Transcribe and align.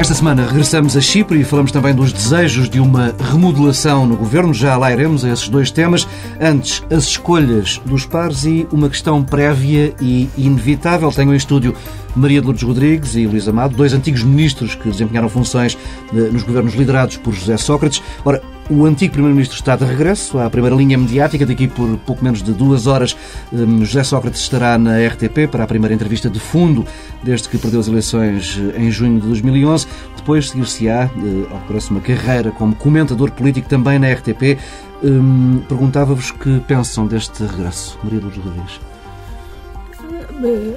Esta 0.00 0.14
semana 0.14 0.46
regressamos 0.46 0.96
a 0.96 1.00
Chipre 1.02 1.38
e 1.38 1.44
falamos 1.44 1.70
também 1.70 1.94
dos 1.94 2.10
desejos 2.10 2.70
de 2.70 2.80
uma 2.80 3.14
remodelação 3.20 4.06
no 4.06 4.16
governo. 4.16 4.54
Já 4.54 4.74
lá 4.78 4.90
iremos 4.90 5.26
a 5.26 5.28
esses 5.28 5.46
dois 5.46 5.70
temas. 5.70 6.08
Antes, 6.40 6.82
as 6.90 7.04
escolhas 7.04 7.78
dos 7.84 8.06
pares 8.06 8.46
e 8.46 8.66
uma 8.72 8.88
questão 8.88 9.22
prévia 9.22 9.94
e 10.00 10.30
inevitável. 10.38 11.12
Tenho 11.12 11.34
em 11.34 11.36
estúdio 11.36 11.74
Maria 12.16 12.40
de 12.40 12.46
Lourdes 12.46 12.66
Rodrigues 12.66 13.14
e 13.14 13.26
Luís 13.26 13.46
Amado, 13.46 13.76
dois 13.76 13.92
antigos 13.92 14.22
ministros 14.22 14.74
que 14.74 14.88
desempenharam 14.88 15.28
funções 15.28 15.76
eh, 16.14 16.30
nos 16.32 16.44
governos 16.44 16.72
liderados 16.72 17.18
por 17.18 17.34
José 17.34 17.58
Sócrates. 17.58 18.02
Ora, 18.24 18.40
o 18.70 18.86
antigo 18.86 19.12
Primeiro-Ministro 19.12 19.56
está 19.58 19.74
de 19.74 19.84
regresso 19.84 20.38
à 20.38 20.48
primeira 20.48 20.76
linha 20.76 20.96
mediática. 20.96 21.44
Daqui 21.44 21.66
por 21.66 21.96
pouco 21.98 22.22
menos 22.22 22.42
de 22.42 22.52
duas 22.52 22.86
horas, 22.86 23.16
hum, 23.52 23.84
José 23.84 24.04
Sócrates 24.04 24.40
estará 24.40 24.78
na 24.78 24.96
RTP 25.08 25.48
para 25.50 25.64
a 25.64 25.66
primeira 25.66 25.92
entrevista 25.92 26.30
de 26.30 26.38
fundo 26.38 26.86
desde 27.22 27.48
que 27.48 27.58
perdeu 27.58 27.80
as 27.80 27.88
eleições 27.88 28.60
eh, 28.76 28.82
em 28.82 28.90
junho 28.90 29.20
de 29.20 29.26
2011. 29.26 29.86
Depois 30.16 30.50
seguir-se-á, 30.50 31.04
eh, 31.04 31.52
ao 31.52 31.58
parece, 31.66 31.90
uma 31.90 32.00
carreira 32.00 32.52
como 32.52 32.74
comentador 32.76 33.32
político 33.32 33.68
também 33.68 33.98
na 33.98 34.12
RTP. 34.12 34.56
Hum, 35.02 35.62
perguntava-vos 35.68 36.30
que 36.30 36.60
pensam 36.60 37.06
deste 37.06 37.42
regresso. 37.42 37.98
Maria 38.04 38.20
Lourdes 38.20 38.44
Rodrigues. 38.44 38.80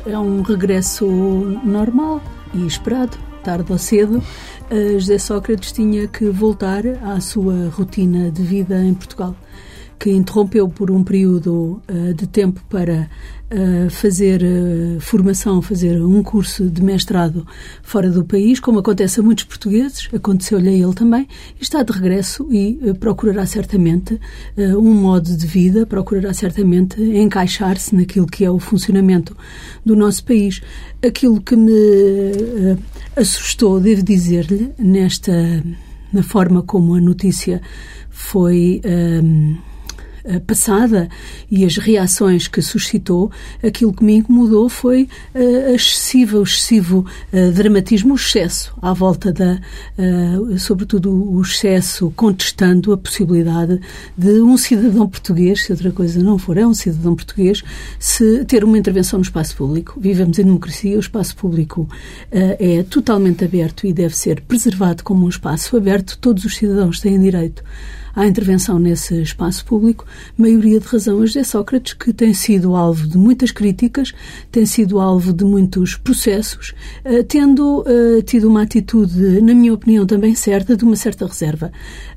É 0.06 0.18
um 0.18 0.42
regresso 0.42 1.06
normal 1.64 2.22
e 2.54 2.66
esperado, 2.66 3.18
tarde 3.44 3.72
ou 3.72 3.78
cedo. 3.78 4.24
José 4.98 5.20
Sócrates 5.20 5.72
tinha 5.72 6.08
que 6.08 6.26
voltar 6.26 6.84
à 7.04 7.20
sua 7.20 7.70
rotina 7.70 8.32
de 8.32 8.42
vida 8.42 8.82
em 8.82 8.94
Portugal, 8.94 9.36
que 10.00 10.12
interrompeu 10.12 10.68
por 10.68 10.92
um 10.92 11.04
período 11.04 11.82
uh, 11.90 12.14
de 12.14 12.28
tempo 12.28 12.62
para 12.70 13.10
uh, 13.52 13.90
fazer 13.90 14.42
uh, 14.44 15.00
formação, 15.00 15.62
fazer 15.62 16.02
um 16.04 16.22
curso 16.22 16.70
de 16.70 16.84
mestrado 16.84 17.46
fora 17.82 18.10
do 18.10 18.24
país, 18.24 18.60
como 18.60 18.80
acontece 18.80 19.20
a 19.20 19.24
muitos 19.24 19.46
portugueses, 19.46 20.10
aconteceu-lhe 20.14 20.70
a 20.70 20.72
ele 20.72 20.94
também, 20.94 21.28
e 21.60 21.64
está 21.64 21.84
de 21.84 21.92
regresso 21.92 22.48
e 22.52 22.94
procurará 23.00 23.46
certamente 23.46 24.20
um 24.58 24.94
modo 24.94 25.36
de 25.36 25.48
vida, 25.48 25.86
procurará 25.86 26.34
certamente 26.34 27.02
encaixar-se 27.02 27.96
naquilo 27.96 28.28
que 28.28 28.44
é 28.44 28.52
o 28.52 28.60
funcionamento 28.60 29.36
do 29.86 29.96
nosso 29.96 30.24
país. 30.24 30.62
Aquilo 31.06 31.42
que 31.42 31.56
me 31.56 32.78
assustou, 33.16 33.80
devo 33.80 34.04
dizer-lhe, 34.04 34.72
nesta 34.78 35.64
na 36.14 36.22
forma 36.22 36.62
como 36.62 36.94
a 36.94 37.02
notícia 37.02 37.60
foi 38.10 38.80
um, 38.86 39.58
passada 40.48 41.10
e 41.52 41.66
as 41.66 41.78
reações 41.78 42.48
que 42.48 42.62
suscitou, 42.62 43.32
aquilo 43.64 43.94
que 43.94 44.04
me 44.04 44.16
incomodou 44.18 44.70
foi 44.70 45.08
uh, 45.36 45.72
o 45.72 45.76
excessivo 45.76 47.06
uh, 47.34 47.52
dramatismo, 47.52 48.14
o 48.14 48.16
excesso 48.16 48.74
à 48.82 48.94
volta 48.94 49.32
da, 49.32 49.60
uh, 49.98 50.58
sobretudo 50.58 51.12
o 51.12 51.42
excesso 51.42 52.12
contestando 52.16 52.94
a 52.94 52.98
possibilidade 52.98 53.80
de 54.18 54.42
um 54.42 54.58
cidadão 54.58 55.08
português, 55.08 55.64
se 55.64 55.72
outra 55.72 55.92
coisa 55.92 56.22
não 56.22 56.38
for, 56.38 56.58
é 56.58 56.66
um 56.66 56.74
cidadão 56.74 57.16
português, 57.16 57.64
se 58.00 58.46
ter 58.46 58.64
uma 58.64 58.78
intervenção 58.78 59.20
no 59.20 59.24
espaço 59.24 59.56
público. 59.56 60.00
Vivemos 60.00 60.40
em 60.40 60.44
democracia, 60.44 60.98
o 60.98 61.00
espaço 61.00 61.36
público 61.36 61.88
é 62.32 62.84
totalmente 62.84 63.44
aberto 63.44 63.86
e 63.86 63.94
deve 63.94 64.16
ser 64.16 64.42
preservado 64.42 65.04
como 65.04 65.26
um 65.26 65.30
espaço 65.30 65.76
aberto. 65.76 66.18
Todos 66.18 66.46
os 66.46 66.56
cidadãos 66.56 67.00
têm 67.00 67.20
direito 67.20 67.64
à 68.16 68.28
intervenção 68.28 68.78
nesse 68.78 69.22
espaço 69.22 69.66
público, 69.66 70.06
maioria 70.38 70.80
de 70.80 70.86
razão 70.86 71.22
a 71.22 71.26
José 71.26 71.44
Sócrates, 71.44 71.94
que 71.94 72.14
tem 72.14 72.34
sido 72.34 72.76
alvo 72.76 73.08
de 73.08 73.18
muitas 73.18 73.52
críticas, 73.52 74.14
tem 74.52 74.66
sido 74.66 75.00
alvo 75.00 75.34
de 75.34 75.44
muitos 75.44 75.96
processos, 75.96 76.74
eh, 77.04 77.24
tendo 77.24 77.82
uh, 77.82 78.22
tido 78.24 78.48
uma 78.48 78.62
atitude, 78.62 79.42
na 79.42 79.54
minha 79.54 79.74
opinião, 79.74 80.06
também 80.06 80.36
certa, 80.36 80.78
de 80.78 80.84
uma 80.84 80.96
certa 80.96 81.26
reserva. 81.26 81.72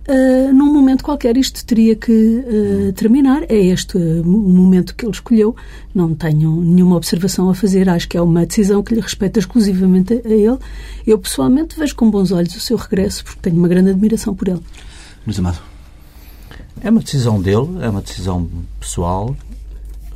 Uh, 0.08 0.52
num 0.52 0.72
momento 0.72 1.02
qualquer 1.02 1.36
isto 1.36 1.64
teria 1.64 1.96
que 1.96 2.44
terminar. 2.94 3.42
É 3.48 3.56
este 3.56 3.96
o 3.96 4.24
momento 4.24 4.94
que 4.94 5.04
ele 5.04 5.12
escolheu. 5.12 5.56
Não 5.94 6.14
tenho 6.14 6.60
nenhuma 6.60 6.96
observação 6.96 7.50
a 7.50 7.54
fazer. 7.54 7.88
Acho 7.88 8.08
que 8.08 8.16
é 8.16 8.22
uma 8.22 8.46
decisão 8.46 8.82
que 8.82 8.94
lhe 8.94 9.00
respeita 9.00 9.40
exclusivamente 9.40 10.14
a, 10.14 10.28
a 10.28 10.32
ele. 10.32 10.58
Eu, 11.04 11.18
pessoalmente, 11.18 11.76
vejo 11.76 11.96
com 11.96 12.08
bons 12.08 12.30
olhos 12.30 12.54
o 12.54 12.60
seu 12.60 12.76
regresso, 12.76 13.24
porque 13.24 13.40
tenho 13.42 13.56
uma 13.56 13.68
grande 13.68 13.90
admiração 13.90 14.34
por 14.34 14.46
ele. 14.46 14.60
Luís 15.26 15.38
Amado. 15.38 15.75
É 16.80 16.90
uma 16.90 17.00
decisão 17.00 17.40
dele, 17.40 17.78
é 17.80 17.88
uma 17.88 18.02
decisão 18.02 18.48
pessoal 18.78 19.34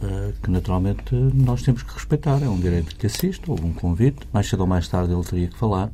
uh, 0.03 0.33
que 0.43 0.51
naturalmente 0.51 1.15
nós 1.15 1.63
temos 1.63 1.83
que 1.83 1.93
respeitar. 1.93 2.43
É 2.43 2.49
um 2.49 2.59
direito 2.59 2.95
que 2.95 3.07
assiste, 3.07 3.51
houve 3.51 3.65
um 3.65 3.73
convite, 3.73 4.19
mais 4.33 4.49
cedo 4.49 4.61
ou 4.61 4.67
mais 4.67 4.87
tarde 4.87 5.13
ele 5.13 5.25
teria 5.25 5.49
que 5.49 5.57
falar. 5.57 5.91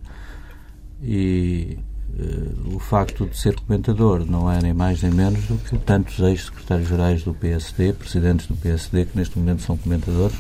E 1.03 1.79
uh, 2.19 2.77
o 2.77 2.79
facto 2.81 3.27
de 3.27 3.37
ser 3.39 3.55
comentador 3.61 4.27
não 4.27 4.51
é 4.51 4.61
nem 4.61 4.75
mais 4.75 5.03
nem 5.03 5.13
menos 5.13 5.45
do 5.47 5.57
que 5.57 5.79
tantos 5.79 6.19
ex-secretários-gerais 6.19 7.23
do 7.23 7.33
PSD, 7.33 7.93
presidentes 7.93 8.47
do 8.49 8.57
PSD, 8.57 9.07
que 9.07 9.17
neste 9.17 9.39
momento 9.39 9.63
são 9.63 9.77
comentadores. 9.77 10.37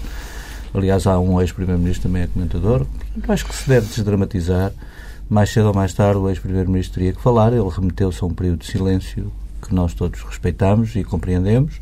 Aliás, 0.74 1.06
há 1.06 1.18
um 1.20 1.40
ex-primeiro-ministro 1.40 2.08
também 2.08 2.22
é 2.22 2.26
comentador. 2.26 2.84
Portanto, 2.84 3.30
acho 3.32 3.46
que 3.46 3.54
se 3.54 3.68
deve 3.68 3.86
desdramatizar. 3.86 4.72
Mais 5.30 5.50
cedo 5.50 5.68
ou 5.68 5.74
mais 5.74 5.94
tarde 5.94 6.18
o 6.18 6.28
ex-primeiro-ministro 6.28 6.94
teria 6.94 7.12
que 7.12 7.22
falar. 7.22 7.52
Ele 7.52 7.68
remeteu-se 7.68 8.22
a 8.22 8.26
um 8.26 8.34
período 8.34 8.58
de 8.58 8.66
silêncio 8.66 9.32
que 9.62 9.74
nós 9.74 9.94
todos 9.94 10.22
respeitamos 10.22 10.94
e 10.96 11.04
compreendemos. 11.04 11.80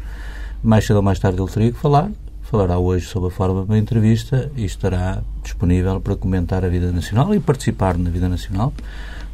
Mais 0.63 0.87
cedo 0.87 0.97
ou 0.97 1.03
mais 1.03 1.19
tarde 1.19 1.41
ele 1.41 1.51
teria 1.51 1.73
que 1.73 1.79
falar. 1.79 2.11
Falará 2.43 2.79
hoje 2.79 3.07
sob 3.07 3.27
a 3.27 3.31
forma 3.31 3.63
de 3.63 3.71
uma 3.71 3.79
entrevista 3.79 4.51
e 4.57 4.65
estará 4.65 5.23
disponível 5.43 6.01
para 6.01 6.15
comentar 6.15 6.65
a 6.65 6.69
vida 6.69 6.93
nacional 6.93 7.35
e 7.35 7.41
participar 7.41 7.99
na 7.99 8.11
vida 8.11 8.29
nacional. 8.29 8.73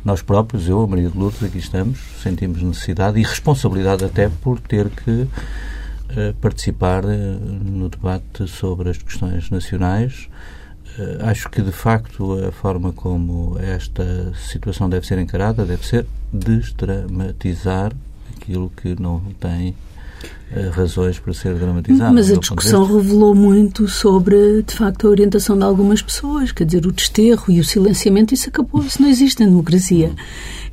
Nós 0.02 0.22
próprios, 0.22 0.66
eu, 0.66 0.80
a 0.80 0.86
Maria 0.86 1.10
de 1.10 1.18
Lourdes, 1.18 1.42
aqui 1.42 1.58
estamos, 1.58 1.98
sentimos 2.22 2.62
necessidade 2.62 3.20
e 3.20 3.22
responsabilidade 3.22 4.02
até 4.04 4.30
por 4.30 4.58
ter 4.58 4.88
que 4.88 5.10
uh, 5.10 6.34
participar 6.40 7.04
uh, 7.04 7.08
no 7.08 7.90
debate 7.90 8.48
sobre 8.48 8.88
as 8.88 8.96
questões 8.96 9.50
nacionais. 9.50 10.30
Uh, 10.98 11.26
acho 11.26 11.50
que, 11.50 11.60
de 11.60 11.72
facto, 11.72 12.32
a 12.46 12.50
forma 12.50 12.92
como 12.92 13.58
esta 13.58 14.32
situação 14.34 14.88
deve 14.88 15.06
ser 15.06 15.18
encarada 15.18 15.66
deve 15.66 15.86
ser 15.86 16.06
desdramatizar 16.32 17.92
aquilo 18.50 18.68
que 18.70 19.00
não 19.00 19.20
tem 19.38 19.76
razões 20.72 21.18
para 21.18 21.32
ser 21.32 21.54
dramatizado. 21.54 22.14
Mas 22.14 22.30
a 22.30 22.36
discussão 22.36 22.84
revelou 22.84 23.34
muito 23.34 23.86
sobre, 23.88 24.62
de 24.62 24.74
facto, 24.74 25.06
a 25.06 25.10
orientação 25.10 25.56
de 25.56 25.64
algumas 25.64 26.02
pessoas, 26.02 26.52
quer 26.52 26.64
dizer, 26.64 26.86
o 26.86 26.92
desterro 26.92 27.44
e 27.48 27.60
o 27.60 27.64
silenciamento, 27.64 28.34
isso 28.34 28.48
acabou, 28.48 28.82
isso 28.82 29.00
não 29.00 29.08
existe 29.08 29.42
em 29.42 29.46
democracia. 29.46 30.12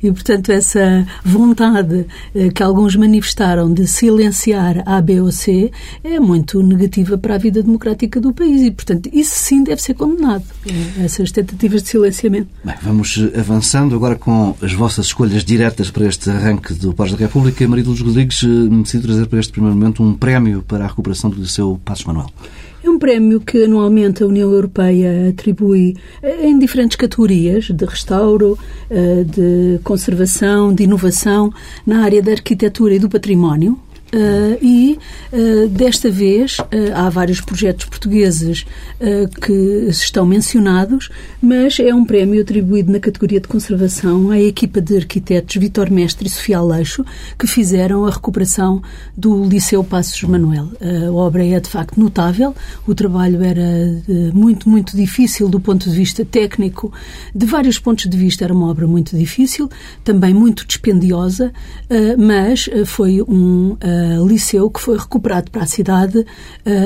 E, 0.02 0.10
portanto, 0.12 0.50
essa 0.50 1.06
vontade 1.24 2.06
eh, 2.34 2.50
que 2.50 2.62
alguns 2.62 2.94
manifestaram 2.94 3.72
de 3.72 3.86
silenciar 3.86 4.82
A, 4.86 5.00
B 5.00 5.20
ou 5.20 5.32
C 5.32 5.72
é 6.04 6.20
muito 6.20 6.62
negativa 6.62 7.18
para 7.18 7.34
a 7.34 7.38
vida 7.38 7.62
democrática 7.62 8.20
do 8.20 8.32
país 8.32 8.62
e, 8.62 8.70
portanto, 8.70 9.10
isso 9.12 9.34
sim 9.34 9.64
deve 9.64 9.82
ser 9.82 9.94
condenado, 9.94 10.44
eh, 10.66 11.04
essas 11.04 11.32
tentativas 11.32 11.82
de 11.82 11.88
silenciamento. 11.88 12.48
Bem, 12.64 12.76
vamos 12.80 13.18
avançando 13.36 13.96
agora 13.96 14.14
com 14.14 14.54
as 14.62 14.72
vossas 14.72 15.06
escolhas 15.06 15.44
diretas 15.44 15.90
para 15.90 16.06
este 16.06 16.30
arranque 16.30 16.74
do 16.74 16.92
Pares 16.94 17.12
da 17.12 17.18
República. 17.18 17.66
Maria 17.66 17.84
Luz 17.84 18.00
Rodrigues 18.00 18.44
decidiu 18.82 19.08
trazer 19.08 19.26
para 19.26 19.40
este 19.40 19.52
primeiro 19.52 19.67
momento, 19.74 20.02
um 20.02 20.14
prémio 20.14 20.62
para 20.62 20.84
a 20.84 20.88
recuperação 20.88 21.30
do 21.30 21.40
Liceu 21.40 21.80
Passos 21.84 22.04
Manuel. 22.04 22.30
É 22.82 22.88
um 22.88 22.98
prémio 22.98 23.40
que 23.40 23.64
anualmente 23.64 24.22
a 24.22 24.26
União 24.26 24.50
Europeia 24.52 25.30
atribui 25.30 25.96
em 26.22 26.58
diferentes 26.58 26.96
categorias, 26.96 27.64
de 27.64 27.84
restauro, 27.84 28.56
eh, 28.88 29.24
de 29.24 29.80
conservação, 29.82 30.72
de 30.72 30.84
inovação, 30.84 31.52
na 31.84 32.04
área 32.04 32.22
da 32.22 32.30
arquitetura 32.32 32.94
e 32.94 32.98
do 32.98 33.08
património. 33.08 33.78
Uh, 34.08 34.56
e 34.62 34.98
uh, 35.32 35.68
desta 35.68 36.10
vez 36.10 36.58
uh, 36.60 36.64
há 36.94 37.10
vários 37.10 37.42
projetos 37.42 37.84
portugueses 37.84 38.64
que 39.40 39.86
estão 39.88 40.26
mencionados, 40.26 41.08
mas 41.40 41.78
é 41.78 41.94
um 41.94 42.04
prémio 42.04 42.40
atribuído 42.40 42.90
na 42.90 42.98
categoria 42.98 43.40
de 43.40 43.46
conservação 43.46 44.30
à 44.30 44.40
equipa 44.40 44.80
de 44.80 44.96
arquitetos 44.96 45.54
Vitor 45.56 45.90
Mestre 45.90 46.26
e 46.26 46.30
Sofia 46.30 46.58
Aleixo, 46.58 47.04
que 47.38 47.46
fizeram 47.46 48.04
a 48.06 48.10
recuperação 48.10 48.82
do 49.16 49.44
Liceu 49.44 49.84
Passos 49.84 50.20
Manuel. 50.22 50.70
a 50.80 51.12
obra 51.12 51.46
é 51.46 51.60
de 51.60 51.68
facto 51.68 51.98
notável, 51.98 52.54
o 52.86 52.94
trabalho 52.94 53.42
era 53.44 53.62
muito, 54.34 54.68
muito 54.68 54.96
difícil 54.96 55.48
do 55.48 55.60
ponto 55.60 55.88
de 55.88 55.96
vista 55.96 56.24
técnico, 56.24 56.92
de 57.34 57.46
vários 57.46 57.78
pontos 57.78 58.08
de 58.08 58.16
vista 58.16 58.44
era 58.44 58.52
uma 58.52 58.68
obra 58.68 58.86
muito 58.86 59.16
difícil, 59.16 59.70
também 60.02 60.34
muito 60.34 60.66
dispendiosa, 60.66 61.52
mas 62.18 62.68
foi 62.84 63.22
um 63.22 63.76
liceu 64.26 64.70
que 64.70 64.80
foi 64.80 64.98
recuperado 64.98 65.50
para 65.50 65.62
a 65.62 65.66
cidade 65.66 66.18
uh, 66.18 66.26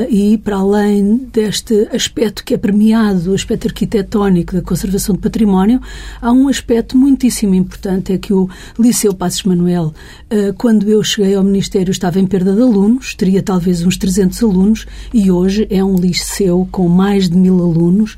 e, 0.09 0.39
para 0.39 0.57
além 0.57 1.17
deste 1.33 1.89
aspecto 1.93 2.45
que 2.45 2.55
é 2.55 2.57
premiado, 2.59 3.33
o 3.33 3.35
aspecto 3.35 3.69
arquitetónico 3.69 4.55
da 4.55 4.63
conservação 4.63 5.15
do 5.15 5.21
património, 5.21 5.81
há 6.21 6.33
um 6.33 6.49
aspecto 6.49 6.97
muitíssimo 6.97 7.55
importante, 7.55 8.13
é 8.13 8.19
que 8.19 8.33
o 8.33 8.49
Liceu 8.79 9.15
Passos 9.15 9.43
Manuel, 9.45 9.87
uh, 10.31 10.55
quando 10.57 10.89
eu 10.89 11.03
cheguei 11.03 11.35
ao 11.35 11.43
Ministério, 11.43 11.91
estava 11.91 12.21
em 12.21 12.27
perda 12.27 12.55
de 12.55 12.63
alunos, 12.63 13.15
teria 13.15 13.43
talvez 13.43 13.83
uns 13.83 13.97
300 13.97 14.43
alunos, 14.43 14.87
e 15.13 15.31
hoje 15.31 15.67
é 15.71 15.83
um 15.83 15.97
liceu 15.97 16.69
com 16.71 16.89
mais 16.89 17.29
de 17.29 17.37
mil 17.37 17.59
alunos, 17.61 18.17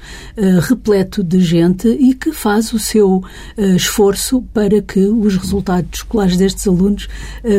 repleto 0.63 1.23
de 1.23 1.41
gente 1.41 1.89
e 1.89 2.15
que 2.15 2.33
faz 2.33 2.73
o 2.73 2.79
seu 2.79 3.23
esforço 3.57 4.43
para 4.53 4.81
que 4.83 5.01
os 5.01 5.37
resultados 5.37 5.99
escolares 5.99 6.37
destes 6.37 6.67
alunos 6.67 7.09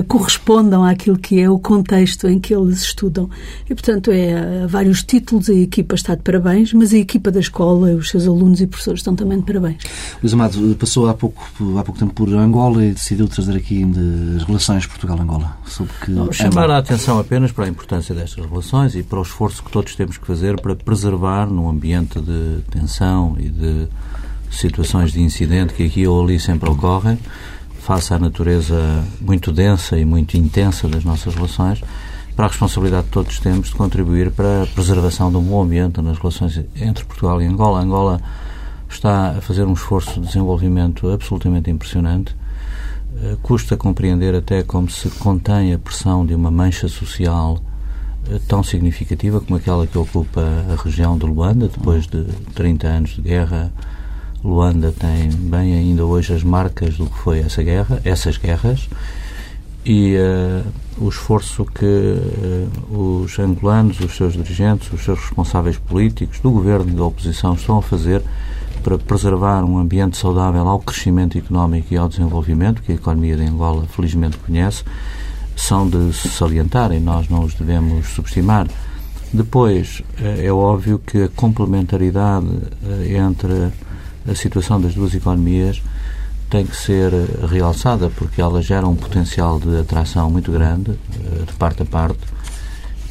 correspondam 0.08 0.84
àquilo 0.84 1.18
que 1.18 1.25
é 1.34 1.50
o 1.50 1.58
contexto 1.58 2.28
em 2.28 2.40
que 2.40 2.54
eles 2.54 2.82
estudam. 2.82 3.30
E, 3.70 3.74
portanto, 3.74 4.12
é 4.12 4.68
vários 4.68 5.04
títulos, 5.04 5.50
a 5.50 5.54
equipa 5.54 5.96
está 5.96 6.16
de 6.16 6.22
parabéns, 6.22 6.74
mas 6.74 6.94
a 6.94 6.98
equipa 6.98 7.32
da 7.32 7.40
escola, 7.40 7.94
os 7.94 8.10
seus 8.10 8.28
alunos 8.28 8.62
e 8.62 8.68
professores 8.68 9.00
estão 9.00 9.16
também 9.16 9.40
de 9.40 9.46
parabéns. 9.46 9.78
Luís 10.22 10.34
Amado 10.34 10.76
passou 10.76 11.08
há 11.10 11.14
pouco, 11.14 11.44
há 11.78 11.84
pouco 11.84 12.00
tempo 12.00 12.14
por 12.14 12.30
Angola 12.34 12.84
e 12.86 12.92
decidiu 12.92 13.28
trazer 13.28 13.56
aqui 13.56 13.86
as 14.36 14.44
relações 14.44 14.86
Portugal-Angola. 14.86 15.58
chamar 16.32 16.70
a 16.70 16.78
atenção 16.78 17.20
apenas 17.20 17.52
para 17.52 17.66
a 17.66 17.68
importância 17.68 18.14
destas 18.14 18.46
relações 18.46 18.96
e 18.96 19.04
para 19.04 19.20
o 19.20 19.22
esforço 19.22 19.64
que 19.64 19.72
todos 19.72 19.96
temos 19.96 20.18
que 20.18 20.26
fazer 20.26 20.60
para 20.60 20.76
preservar 20.76 21.48
num 21.48 21.70
ambiente 21.70 22.20
de 22.20 22.62
tensão 22.70 23.36
e 23.40 23.50
de 23.50 23.88
situações 24.52 25.12
de 25.12 25.22
incidente 25.22 25.74
que 25.74 25.84
aqui 25.84 26.08
ou 26.08 26.24
ali 26.24 26.40
sempre 26.40 26.70
ocorrem, 26.70 27.20
face 27.86 28.12
à 28.16 28.18
natureza 28.18 28.76
muito 29.22 29.52
densa 29.52 29.96
e 29.96 30.04
muito 30.04 30.36
intensa 30.36 30.88
das 30.88 31.04
nossas 31.04 31.36
relações, 31.36 31.84
para 32.36 32.46
a 32.46 32.48
responsabilidade 32.48 33.06
que 33.06 33.12
todos 33.12 33.40
temos 33.40 33.68
de 33.68 33.76
contribuir 33.76 34.32
para 34.32 34.64
a 34.64 34.66
preservação 34.66 35.30
de 35.30 35.38
um 35.38 35.44
bom 35.44 35.62
ambiente 35.62 36.02
nas 36.02 36.18
relações 36.18 36.60
entre 36.76 37.06
Portugal 37.06 37.40
e 37.40 37.46
Angola. 37.46 37.80
Angola 37.80 38.20
está 38.90 39.38
a 39.38 39.42
fazer 39.42 39.66
um 39.66 39.74
esforço 39.74 40.20
de 40.20 40.26
desenvolvimento 40.26 41.08
absolutamente 41.10 41.70
impressionante. 41.70 42.36
Eh, 43.22 43.38
custa 43.44 43.78
compreender 43.78 44.34
até 44.34 44.64
como 44.64 44.90
se 44.90 45.08
contém 45.12 45.72
a 45.72 45.78
pressão 45.78 46.26
de 46.26 46.34
uma 46.34 46.50
mancha 46.50 46.88
social 46.88 47.62
eh, 48.30 48.40
tão 48.48 48.64
significativa 48.64 49.40
como 49.40 49.58
aquela 49.58 49.86
que 49.86 49.98
ocupa 49.98 50.42
a 50.42 50.84
região 50.84 51.18
de 51.20 51.26
Luanda, 51.28 51.68
depois 51.68 52.08
de 52.08 52.24
30 52.56 52.88
anos 52.88 53.10
de 53.12 53.22
guerra 53.22 53.72
Luanda 54.46 54.92
tem 54.92 55.32
bem 55.32 55.74
ainda 55.74 56.06
hoje 56.06 56.32
as 56.32 56.44
marcas 56.44 56.98
do 56.98 57.08
que 57.08 57.18
foi 57.18 57.40
essa 57.40 57.64
guerra, 57.64 58.00
essas 58.06 58.38
guerras, 58.38 58.88
e 59.84 60.16
uh, 60.18 61.04
o 61.04 61.10
esforço 61.10 61.66
que 61.66 61.84
uh, 61.84 63.24
os 63.24 63.40
angolanos, 63.40 64.00
os 64.00 64.16
seus 64.16 64.34
dirigentes, 64.34 64.94
os 64.94 65.04
seus 65.04 65.20
responsáveis 65.20 65.80
políticos, 65.80 66.40
do 66.42 66.52
governo 66.52 66.92
e 66.92 66.96
da 66.96 67.04
oposição 67.06 67.56
estão 67.56 67.80
a 67.80 67.82
fazer 67.82 68.22
para 68.84 69.00
preservar 69.00 69.64
um 69.64 69.80
ambiente 69.80 70.16
saudável 70.16 70.68
ao 70.68 70.80
crescimento 70.80 71.40
económico 71.40 71.92
e 71.92 71.98
ao 71.98 72.08
desenvolvimento, 72.08 72.84
que 72.84 72.92
a 72.92 72.96
economia 72.96 73.36
de 73.36 73.46
Angola 73.46 73.88
felizmente 73.88 74.38
conhece, 74.38 74.84
são 75.56 75.90
de 75.90 76.14
se 76.14 76.30
salientar 76.30 76.92
e 76.92 77.00
nós 77.00 77.28
não 77.30 77.44
os 77.44 77.56
devemos 77.56 78.10
subestimar. 78.10 78.68
Depois, 79.34 80.04
eh, 80.22 80.46
é 80.46 80.52
óbvio 80.52 81.00
que 81.00 81.24
a 81.24 81.30
complementaridade 81.30 82.46
entre 83.10 83.72
a 84.28 84.36
situação 84.36 84.80
das 84.80 84.94
duas 84.94 85.14
economias 85.14 85.82
tem 86.50 86.66
que 86.66 86.76
ser 86.76 87.12
realçada 87.50 88.10
porque 88.10 88.42
ela 88.42 88.62
gera 88.62 88.88
um 88.88 88.96
potencial 88.96 89.60
de 89.60 89.78
atração 89.78 90.30
muito 90.30 90.52
grande 90.52 90.92
eh, 90.92 91.46
de 91.46 91.54
parte 91.54 91.82
a 91.82 91.86
parte 91.86 92.20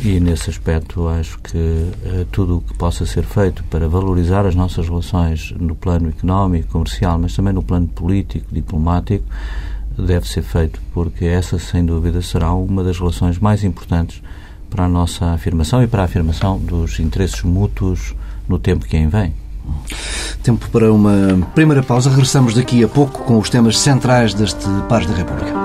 e 0.02 0.18
nesse 0.18 0.50
aspecto 0.50 1.08
acho 1.08 1.38
que 1.38 1.56
uh, 1.56 2.24
tudo 2.30 2.58
o 2.58 2.60
que 2.60 2.74
possa 2.74 3.06
ser 3.06 3.22
feito 3.22 3.62
para 3.64 3.88
valorizar 3.88 4.44
as 4.44 4.54
nossas 4.54 4.88
relações 4.88 5.52
no 5.52 5.74
plano 5.74 6.08
económico, 6.08 6.68
comercial, 6.68 7.18
mas 7.18 7.34
também 7.34 7.52
no 7.52 7.62
plano 7.62 7.86
político, 7.86 8.46
diplomático, 8.52 9.24
deve 9.96 10.28
ser 10.28 10.42
feito 10.42 10.80
porque 10.92 11.24
essa 11.24 11.58
sem 11.58 11.86
dúvida 11.86 12.20
será 12.20 12.52
uma 12.52 12.82
das 12.82 12.98
relações 12.98 13.38
mais 13.38 13.62
importantes 13.62 14.20
para 14.68 14.84
a 14.84 14.88
nossa 14.88 15.26
afirmação 15.26 15.82
e 15.82 15.86
para 15.86 16.02
a 16.02 16.06
afirmação 16.06 16.58
dos 16.58 16.98
interesses 16.98 17.42
mútuos 17.42 18.14
no 18.48 18.58
tempo 18.58 18.84
que 18.84 18.96
aí 18.96 19.06
vem. 19.06 19.43
Tempo 20.42 20.68
para 20.70 20.92
uma 20.92 21.46
primeira 21.54 21.82
pausa. 21.82 22.10
Regressamos 22.10 22.54
daqui 22.54 22.84
a 22.84 22.88
pouco 22.88 23.22
com 23.24 23.38
os 23.38 23.48
temas 23.48 23.78
centrais 23.78 24.34
deste 24.34 24.66
Pares 24.88 25.06
da 25.06 25.14
República. 25.14 25.64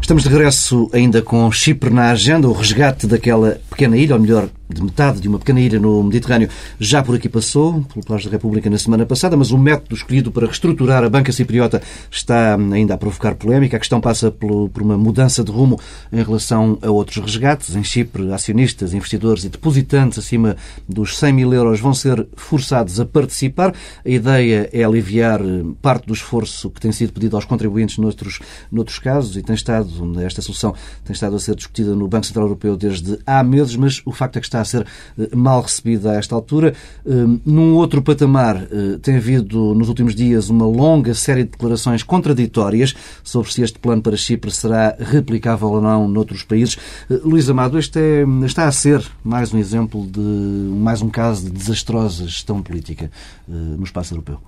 Estamos 0.00 0.22
de 0.22 0.30
regresso 0.30 0.88
ainda 0.92 1.20
com 1.20 1.52
Chipre 1.52 1.90
na 1.90 2.10
agenda, 2.10 2.48
o 2.48 2.52
resgate 2.52 3.06
daquela 3.06 3.60
pequena 3.78 3.96
ilha, 3.96 4.16
ou 4.16 4.20
melhor, 4.20 4.48
de 4.68 4.82
metade 4.82 5.20
de 5.20 5.28
uma 5.28 5.38
pequena 5.38 5.60
ilha 5.60 5.78
no 5.78 6.02
Mediterrâneo 6.02 6.48
já 6.80 7.00
por 7.00 7.14
aqui 7.14 7.28
passou, 7.28 7.84
pelo 7.94 8.04
Palácio 8.04 8.28
da 8.28 8.36
República 8.36 8.68
na 8.68 8.76
semana 8.76 9.06
passada, 9.06 9.36
mas 9.36 9.52
o 9.52 9.56
método 9.56 9.94
escolhido 9.94 10.32
para 10.32 10.46
reestruturar 10.46 11.04
a 11.04 11.08
banca 11.08 11.32
cipriota 11.32 11.80
está 12.10 12.56
ainda 12.56 12.94
a 12.94 12.98
provocar 12.98 13.36
polémica. 13.36 13.76
A 13.76 13.80
questão 13.80 14.00
passa 14.00 14.32
por 14.32 14.82
uma 14.82 14.98
mudança 14.98 15.44
de 15.44 15.52
rumo 15.52 15.78
em 16.12 16.22
relação 16.22 16.76
a 16.82 16.90
outros 16.90 17.18
resgates. 17.18 17.76
Em 17.76 17.84
Chipre, 17.84 18.32
acionistas, 18.32 18.92
investidores 18.92 19.44
e 19.44 19.48
depositantes 19.48 20.18
acima 20.18 20.56
dos 20.88 21.16
100 21.16 21.32
mil 21.32 21.54
euros 21.54 21.78
vão 21.80 21.94
ser 21.94 22.26
forçados 22.34 22.98
a 22.98 23.06
participar. 23.06 23.72
A 24.04 24.08
ideia 24.08 24.68
é 24.72 24.82
aliviar 24.82 25.40
parte 25.80 26.06
do 26.06 26.12
esforço 26.12 26.68
que 26.68 26.80
tem 26.80 26.90
sido 26.90 27.12
pedido 27.12 27.36
aos 27.36 27.44
contribuintes 27.44 27.96
noutros, 27.98 28.40
noutros 28.72 28.98
casos 28.98 29.36
e 29.36 29.42
tem 29.42 29.54
estado, 29.54 29.88
esta 30.20 30.42
solução 30.42 30.74
tem 31.04 31.14
estado 31.14 31.36
a 31.36 31.38
ser 31.38 31.54
discutida 31.54 31.94
no 31.94 32.08
Banco 32.08 32.26
Central 32.26 32.46
Europeu 32.46 32.76
desde 32.76 33.18
há 33.24 33.42
meses, 33.42 33.67
mas 33.76 34.02
o 34.04 34.12
facto 34.12 34.36
é 34.36 34.40
que 34.40 34.46
está 34.46 34.60
a 34.60 34.64
ser 34.64 34.86
eh, 35.18 35.34
mal 35.34 35.62
recebida 35.62 36.12
a 36.12 36.14
esta 36.14 36.34
altura. 36.34 36.74
Eh, 37.06 37.10
num 37.44 37.74
outro 37.74 38.02
patamar, 38.02 38.56
eh, 38.56 38.98
tem 39.02 39.16
havido 39.16 39.74
nos 39.74 39.88
últimos 39.88 40.14
dias 40.14 40.48
uma 40.48 40.66
longa 40.66 41.14
série 41.14 41.44
de 41.44 41.50
declarações 41.50 42.02
contraditórias 42.02 42.94
sobre 43.22 43.52
se 43.52 43.62
este 43.62 43.78
plano 43.78 44.02
para 44.02 44.16
Chipre 44.16 44.50
será 44.50 44.96
replicável 44.98 45.68
ou 45.68 45.80
não 45.80 46.08
noutros 46.08 46.42
países. 46.42 46.76
Luís 47.08 47.48
Amado, 47.48 47.78
este 47.78 47.98
é, 47.98 48.24
está 48.44 48.66
a 48.66 48.72
ser 48.72 49.04
mais 49.22 49.52
um 49.52 49.58
exemplo 49.58 50.06
de 50.06 50.20
mais 50.20 51.02
um 51.02 51.08
caso 51.08 51.44
de 51.44 51.50
desastrosa 51.50 52.24
gestão 52.24 52.62
política 52.62 53.10
no 53.46 53.84
espaço 53.84 54.14
europeu. 54.14 54.38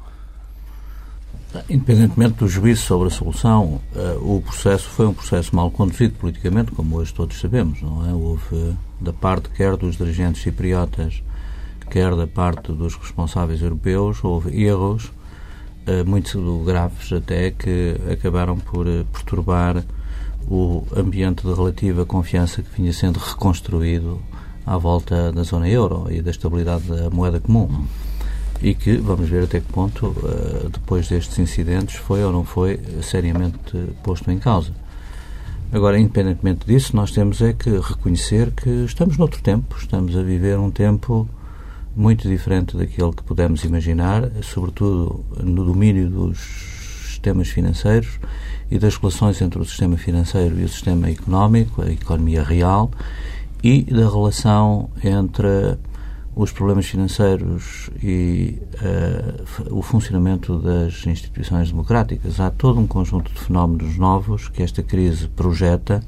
Independentemente 1.68 2.34
do 2.34 2.48
juízo 2.48 2.82
sobre 2.82 3.08
a 3.08 3.10
solução, 3.10 3.80
o 4.20 4.40
processo 4.40 4.88
foi 4.88 5.06
um 5.06 5.14
processo 5.14 5.54
mal 5.54 5.70
conduzido 5.70 6.14
politicamente, 6.14 6.70
como 6.70 6.96
hoje 6.96 7.12
todos 7.12 7.40
sabemos, 7.40 7.82
não 7.82 8.08
é? 8.08 8.12
Houve 8.12 8.76
da 9.00 9.12
parte 9.12 9.48
quer 9.50 9.76
dos 9.76 9.96
dirigentes 9.96 10.42
cipriotas, 10.42 11.22
quer 11.90 12.14
da 12.14 12.26
parte 12.26 12.72
dos 12.72 12.94
responsáveis 12.94 13.60
europeus, 13.60 14.22
houve 14.22 14.62
erros 14.62 15.06
uh, 15.86 16.08
muito 16.08 16.62
graves 16.64 17.12
até 17.12 17.50
que 17.50 17.96
acabaram 18.10 18.56
por 18.56 18.86
perturbar 19.12 19.84
o 20.48 20.84
ambiente 20.96 21.46
de 21.46 21.52
relativa 21.52 22.06
confiança 22.06 22.62
que 22.62 22.80
vinha 22.80 22.92
sendo 22.92 23.18
reconstruído 23.18 24.20
à 24.64 24.76
volta 24.76 25.32
da 25.32 25.42
zona 25.42 25.68
euro 25.68 26.06
e 26.10 26.22
da 26.22 26.30
estabilidade 26.30 26.84
da 26.84 27.10
moeda 27.10 27.40
comum. 27.40 27.86
E 28.62 28.74
que, 28.74 28.96
vamos 28.96 29.28
ver 29.28 29.44
até 29.44 29.60
que 29.60 29.72
ponto, 29.72 30.08
uh, 30.08 30.68
depois 30.70 31.08
destes 31.08 31.38
incidentes, 31.38 31.96
foi 31.96 32.22
ou 32.22 32.32
não 32.32 32.44
foi 32.44 32.78
seriamente 33.02 33.76
posto 34.02 34.30
em 34.30 34.38
causa. 34.38 34.72
Agora, 35.72 35.98
independentemente 35.98 36.66
disso, 36.66 36.96
nós 36.96 37.12
temos 37.12 37.40
é 37.40 37.52
que 37.52 37.70
reconhecer 37.70 38.50
que 38.50 38.68
estamos 38.84 39.16
noutro 39.16 39.40
tempo, 39.40 39.76
estamos 39.78 40.16
a 40.16 40.22
viver 40.22 40.58
um 40.58 40.70
tempo 40.70 41.28
muito 41.94 42.28
diferente 42.28 42.76
daquele 42.76 43.12
que 43.12 43.22
pudemos 43.22 43.64
imaginar, 43.64 44.30
sobretudo 44.42 45.24
no 45.42 45.64
domínio 45.64 46.10
dos 46.10 46.38
sistemas 47.06 47.48
financeiros 47.48 48.18
e 48.70 48.78
das 48.78 48.96
relações 48.96 49.40
entre 49.42 49.60
o 49.60 49.64
sistema 49.64 49.96
financeiro 49.96 50.58
e 50.58 50.64
o 50.64 50.68
sistema 50.68 51.08
económico, 51.08 51.82
a 51.82 51.90
economia 51.90 52.42
real, 52.42 52.90
e 53.62 53.82
da 53.82 54.08
relação 54.08 54.88
entre 55.04 55.76
os 56.34 56.52
problemas 56.52 56.86
financeiros 56.86 57.90
e 58.02 58.58
uh, 58.82 59.78
o 59.78 59.82
funcionamento 59.82 60.58
das 60.58 61.04
instituições 61.06 61.70
democráticas. 61.70 62.38
Há 62.38 62.50
todo 62.50 62.80
um 62.80 62.86
conjunto 62.86 63.32
de 63.32 63.40
fenómenos 63.40 63.96
novos 63.96 64.48
que 64.48 64.62
esta 64.62 64.82
crise 64.82 65.28
projeta, 65.28 66.02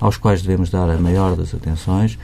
aos 0.00 0.16
quais 0.16 0.42
devemos 0.42 0.70
dar 0.70 0.90
a 0.90 0.98
maior 0.98 1.36
das 1.36 1.54
atenções 1.54 2.18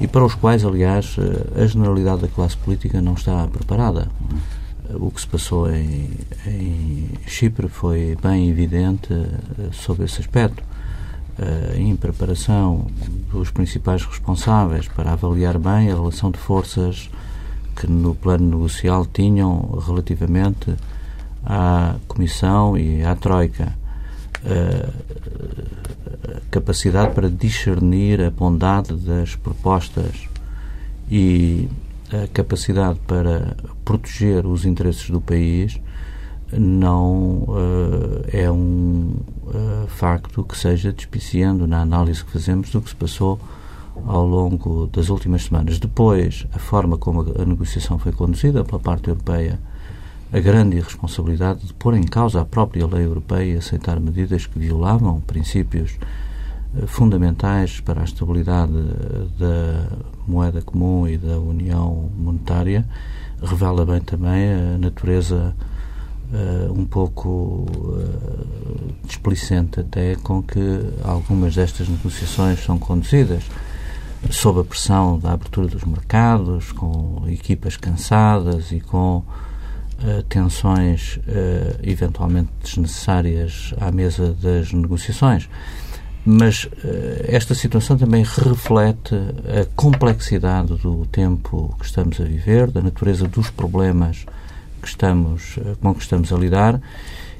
e 0.00 0.06
para 0.06 0.24
os 0.24 0.34
quais, 0.34 0.64
aliás, 0.64 1.16
eh, 1.18 1.62
a 1.62 1.66
generalidade 1.66 2.22
da 2.22 2.28
classe 2.28 2.56
política 2.56 3.00
não 3.00 3.14
está 3.14 3.46
preparada. 3.46 4.08
O 4.94 5.10
que 5.10 5.20
se 5.20 5.26
passou 5.26 5.70
em, 5.72 6.10
em 6.46 7.08
Chipre 7.26 7.68
foi 7.68 8.16
bem 8.20 8.50
evidente 8.50 9.12
eh, 9.12 9.68
sobre 9.72 10.04
esse 10.04 10.20
aspecto 10.20 10.62
uh, 10.62 10.73
em 11.76 11.96
preparação 11.96 12.86
dos 13.32 13.50
principais 13.50 14.04
responsáveis 14.04 14.86
para 14.88 15.12
avaliar 15.12 15.58
bem 15.58 15.90
a 15.90 15.94
relação 15.94 16.30
de 16.30 16.38
forças 16.38 17.10
que 17.74 17.86
no 17.86 18.14
plano 18.14 18.50
negocial 18.50 19.04
tinham 19.04 19.78
relativamente 19.84 20.74
à 21.44 21.96
Comissão 22.06 22.76
e 22.76 23.04
à 23.04 23.14
Troika. 23.16 23.74
Uh, 24.44 25.14
capacidade 26.50 27.14
para 27.14 27.30
discernir 27.30 28.20
a 28.20 28.30
bondade 28.30 28.94
das 28.94 29.34
propostas 29.34 30.28
e 31.10 31.68
a 32.12 32.28
capacidade 32.28 33.00
para 33.06 33.56
proteger 33.84 34.46
os 34.46 34.64
interesses 34.64 35.08
do 35.10 35.20
país 35.20 35.80
não 36.52 37.44
uh, 37.48 38.24
é 38.32 38.50
um 38.50 39.16
uh, 39.46 39.86
facto 39.88 40.42
que 40.44 40.56
seja 40.56 40.92
despiciando 40.92 41.66
na 41.66 41.80
análise 41.80 42.24
que 42.24 42.30
fazemos 42.30 42.70
do 42.70 42.80
que 42.80 42.90
se 42.90 42.96
passou 42.96 43.38
ao 44.06 44.26
longo 44.26 44.86
das 44.86 45.08
últimas 45.08 45.44
semanas. 45.44 45.78
Depois, 45.78 46.46
a 46.52 46.58
forma 46.58 46.98
como 46.98 47.20
a 47.20 47.44
negociação 47.44 47.98
foi 47.98 48.12
conduzida 48.12 48.64
pela 48.64 48.80
parte 48.80 49.08
europeia, 49.08 49.58
a 50.32 50.40
grande 50.40 50.76
irresponsabilidade 50.76 51.66
de 51.66 51.72
pôr 51.74 51.94
em 51.94 52.02
causa 52.02 52.40
a 52.40 52.44
própria 52.44 52.86
lei 52.86 53.04
europeia 53.04 53.54
e 53.54 53.56
aceitar 53.56 54.00
medidas 54.00 54.46
que 54.46 54.58
violavam 54.58 55.20
princípios 55.20 55.96
uh, 56.74 56.86
fundamentais 56.86 57.80
para 57.80 58.00
a 58.00 58.04
estabilidade 58.04 58.72
da 59.38 59.88
moeda 60.26 60.60
comum 60.62 61.06
e 61.06 61.16
da 61.16 61.38
união 61.38 62.10
monetária, 62.18 62.84
revela 63.42 63.84
bem 63.84 64.00
também 64.00 64.52
a 64.52 64.78
natureza 64.78 65.54
uh, 66.34 66.72
um 66.72 66.84
pouco 66.84 67.66
uh, 67.68 68.94
displicente 69.06 69.80
até 69.80 70.16
com 70.16 70.42
que 70.42 70.60
algumas 71.02 71.54
destas 71.54 71.88
negociações 71.88 72.62
são 72.64 72.78
conduzidas 72.78 73.44
sob 74.30 74.60
a 74.60 74.64
pressão 74.64 75.18
da 75.18 75.32
abertura 75.32 75.68
dos 75.68 75.84
mercados, 75.84 76.72
com 76.72 77.24
equipas 77.28 77.76
cansadas 77.76 78.72
e 78.72 78.80
com 78.80 79.18
uh, 79.18 80.22
tensões 80.28 81.20
eventualmente 81.82 82.50
desnecessárias 82.62 83.74
à 83.80 83.92
mesa 83.92 84.34
das 84.34 84.72
negociações. 84.72 85.48
Mas 86.26 86.66
esta 87.28 87.54
situação 87.54 87.98
também 87.98 88.24
reflete 88.24 89.14
a 89.14 89.66
complexidade 89.76 90.74
do 90.78 91.04
tempo 91.04 91.76
que 91.78 91.84
estamos 91.84 92.18
a 92.18 92.24
viver, 92.24 92.70
da 92.70 92.80
natureza 92.80 93.28
dos 93.28 93.50
problemas 93.50 94.24
que 94.84 94.90
estamos, 94.90 95.56
eh, 95.58 95.74
com 95.80 95.94
que 95.94 96.02
estamos 96.02 96.30
a 96.30 96.36
lidar 96.36 96.80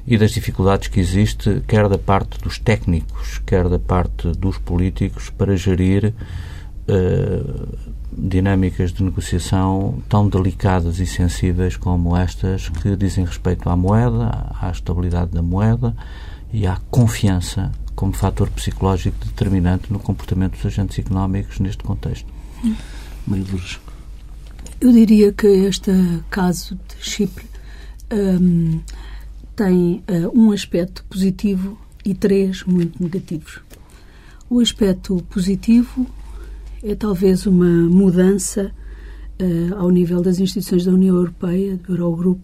e 0.07 0.17
das 0.17 0.31
dificuldades 0.31 0.87
que 0.87 0.99
existe, 0.99 1.61
quer 1.67 1.87
da 1.87 1.97
parte 1.97 2.39
dos 2.39 2.59
técnicos, 2.59 3.39
quer 3.45 3.69
da 3.69 3.79
parte 3.79 4.31
dos 4.31 4.57
políticos, 4.57 5.31
para 5.31 5.55
gerir 5.55 6.13
uh, 6.87 7.67
dinâmicas 8.15 8.93
de 8.93 9.03
negociação 9.03 10.03
tão 10.07 10.29
delicadas 10.29 10.99
e 10.99 11.07
sensíveis 11.07 11.75
como 11.75 12.15
estas 12.15 12.69
que 12.69 12.95
dizem 12.95 13.25
respeito 13.25 13.67
à 13.67 13.75
moeda, 13.75 14.53
à 14.61 14.69
estabilidade 14.69 15.31
da 15.31 15.41
moeda 15.41 15.95
e 16.53 16.67
à 16.67 16.77
confiança 16.91 17.71
como 17.95 18.13
fator 18.13 18.49
psicológico 18.51 19.17
determinante 19.25 19.91
no 19.91 19.97
comportamento 19.99 20.53
dos 20.53 20.65
agentes 20.67 20.99
económicos 20.99 21.59
neste 21.59 21.83
contexto. 21.83 22.27
Maria 23.25 23.45
Lourdes. 23.49 23.84
Eu 24.85 24.91
diria 24.91 25.33
que 25.33 25.47
este 25.47 25.91
caso 26.29 26.75
de 26.75 27.03
Chipre 27.03 27.47
um, 28.13 28.79
tem 29.55 30.03
uh, 30.07 30.39
um 30.39 30.51
aspecto 30.51 31.03
positivo 31.05 31.75
e 32.05 32.13
três 32.13 32.63
muito 32.65 33.01
negativos. 33.01 33.61
O 34.47 34.59
aspecto 34.59 35.25
positivo 35.27 36.05
é 36.83 36.93
talvez 36.93 37.47
uma 37.47 37.65
mudança 37.65 38.71
uh, 39.41 39.75
ao 39.75 39.89
nível 39.89 40.21
das 40.21 40.39
instituições 40.39 40.85
da 40.85 40.91
União 40.91 41.15
Europeia, 41.15 41.77
do 41.77 41.93
Eurogrupo, 41.93 42.43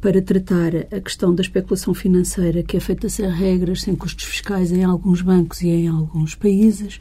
para 0.00 0.22
tratar 0.22 0.76
a 0.96 1.00
questão 1.00 1.34
da 1.34 1.42
especulação 1.42 1.92
financeira, 1.92 2.62
que 2.62 2.76
é 2.76 2.80
feita 2.80 3.08
sem 3.08 3.28
regras, 3.28 3.82
sem 3.82 3.96
custos 3.96 4.26
fiscais 4.26 4.70
em 4.70 4.84
alguns 4.84 5.22
bancos 5.22 5.60
e 5.62 5.70
em 5.70 5.88
alguns 5.88 6.36
países, 6.36 7.00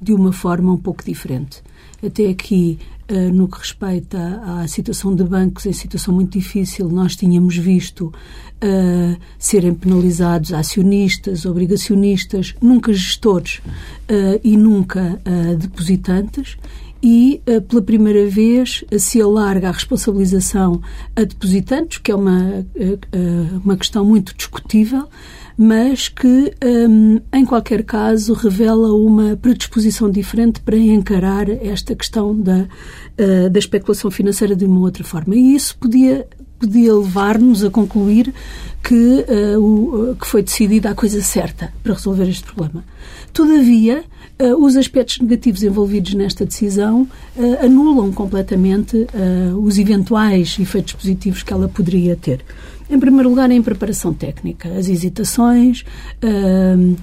de 0.00 0.12
uma 0.12 0.32
forma 0.32 0.72
um 0.72 0.76
pouco 0.76 1.04
diferente. 1.04 1.62
Até 2.04 2.28
aqui, 2.28 2.78
eh, 3.08 3.30
no 3.30 3.46
que 3.46 3.58
respeita 3.58 4.42
à 4.44 4.66
situação 4.66 5.14
de 5.14 5.22
bancos 5.22 5.66
em 5.66 5.72
situação 5.72 6.14
muito 6.14 6.38
difícil, 6.38 6.88
nós 6.88 7.14
tínhamos 7.14 7.56
visto 7.56 8.06
uh, 8.06 9.16
serem 9.38 9.74
penalizados 9.74 10.52
acionistas, 10.52 11.44
obrigacionistas, 11.44 12.54
nunca 12.60 12.92
gestores 12.92 13.58
uh, 13.58 14.40
e 14.42 14.56
nunca 14.56 15.20
uh, 15.26 15.56
depositantes. 15.56 16.56
E, 17.04 17.42
pela 17.68 17.82
primeira 17.82 18.28
vez, 18.28 18.84
se 18.96 19.20
alarga 19.20 19.70
a 19.70 19.72
responsabilização 19.72 20.80
a 21.16 21.24
depositantes, 21.24 21.98
que 21.98 22.12
é 22.12 22.14
uma, 22.14 22.64
uma 23.64 23.76
questão 23.76 24.04
muito 24.04 24.32
discutível, 24.36 25.08
mas 25.56 26.08
que, 26.08 26.52
um, 26.64 27.20
em 27.32 27.44
qualquer 27.44 27.84
caso, 27.84 28.32
revela 28.34 28.92
uma 28.92 29.36
predisposição 29.36 30.10
diferente 30.10 30.60
para 30.60 30.76
encarar 30.76 31.48
esta 31.48 31.94
questão 31.94 32.38
da, 32.38 32.66
uh, 33.18 33.50
da 33.50 33.58
especulação 33.58 34.10
financeira 34.10 34.56
de 34.56 34.64
uma 34.64 34.80
outra 34.80 35.04
forma. 35.04 35.34
E 35.34 35.54
isso 35.54 35.76
podia, 35.78 36.26
podia 36.58 36.94
levar-nos 36.94 37.64
a 37.64 37.70
concluir 37.70 38.32
que, 38.82 39.24
uh, 39.54 39.60
o, 39.60 40.16
que 40.16 40.26
foi 40.26 40.42
decidida 40.42 40.90
a 40.90 40.94
coisa 40.94 41.22
certa 41.22 41.72
para 41.82 41.94
resolver 41.94 42.28
este 42.28 42.42
problema. 42.42 42.84
Todavia, 43.32 44.04
uh, 44.40 44.64
os 44.64 44.76
aspectos 44.76 45.20
negativos 45.20 45.62
envolvidos 45.62 46.14
nesta 46.14 46.44
decisão 46.44 47.02
uh, 47.36 47.64
anulam 47.64 48.12
completamente 48.12 49.06
os 49.62 49.78
eventuais 49.78 50.56
efeitos 50.58 50.94
positivos 50.94 51.42
que 51.42 51.52
ela 51.52 51.68
poderia 51.68 52.16
ter. 52.16 52.44
Em 52.92 53.00
primeiro 53.00 53.30
lugar, 53.30 53.50
em 53.50 53.62
preparação 53.62 54.12
técnica, 54.12 54.68
as 54.68 54.86
hesitações, 54.86 55.82
uh, 56.22 56.94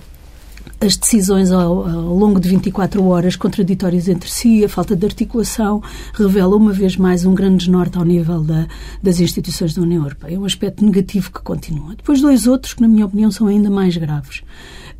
as 0.79 0.95
decisões 0.95 1.51
ao, 1.51 1.83
ao, 1.83 2.15
longo 2.15 2.39
de 2.39 2.47
24 2.47 3.03
horas 3.07 3.35
contraditórias 3.35 4.07
entre 4.07 4.29
si, 4.29 4.63
a 4.63 4.69
falta 4.69 4.95
de 4.95 5.03
articulação, 5.03 5.81
revela 6.13 6.55
uma 6.55 6.71
vez 6.71 6.95
mais 6.95 7.25
um 7.25 7.33
grande 7.33 7.65
desnorte 7.65 7.97
ao 7.97 8.05
nível 8.05 8.43
da, 8.43 8.67
das 9.01 9.19
instituições 9.19 9.73
da 9.73 9.81
União 9.81 10.03
Europeia. 10.03 10.35
É 10.35 10.39
um 10.39 10.45
aspecto 10.45 10.85
negativo 10.85 11.31
que 11.31 11.41
continua. 11.41 11.95
Depois, 11.95 12.21
dois 12.21 12.45
outros 12.45 12.75
que, 12.75 12.83
na 12.83 12.87
minha 12.87 13.07
opinião, 13.07 13.31
são 13.31 13.47
ainda 13.47 13.71
mais 13.71 13.97
graves. 13.97 14.43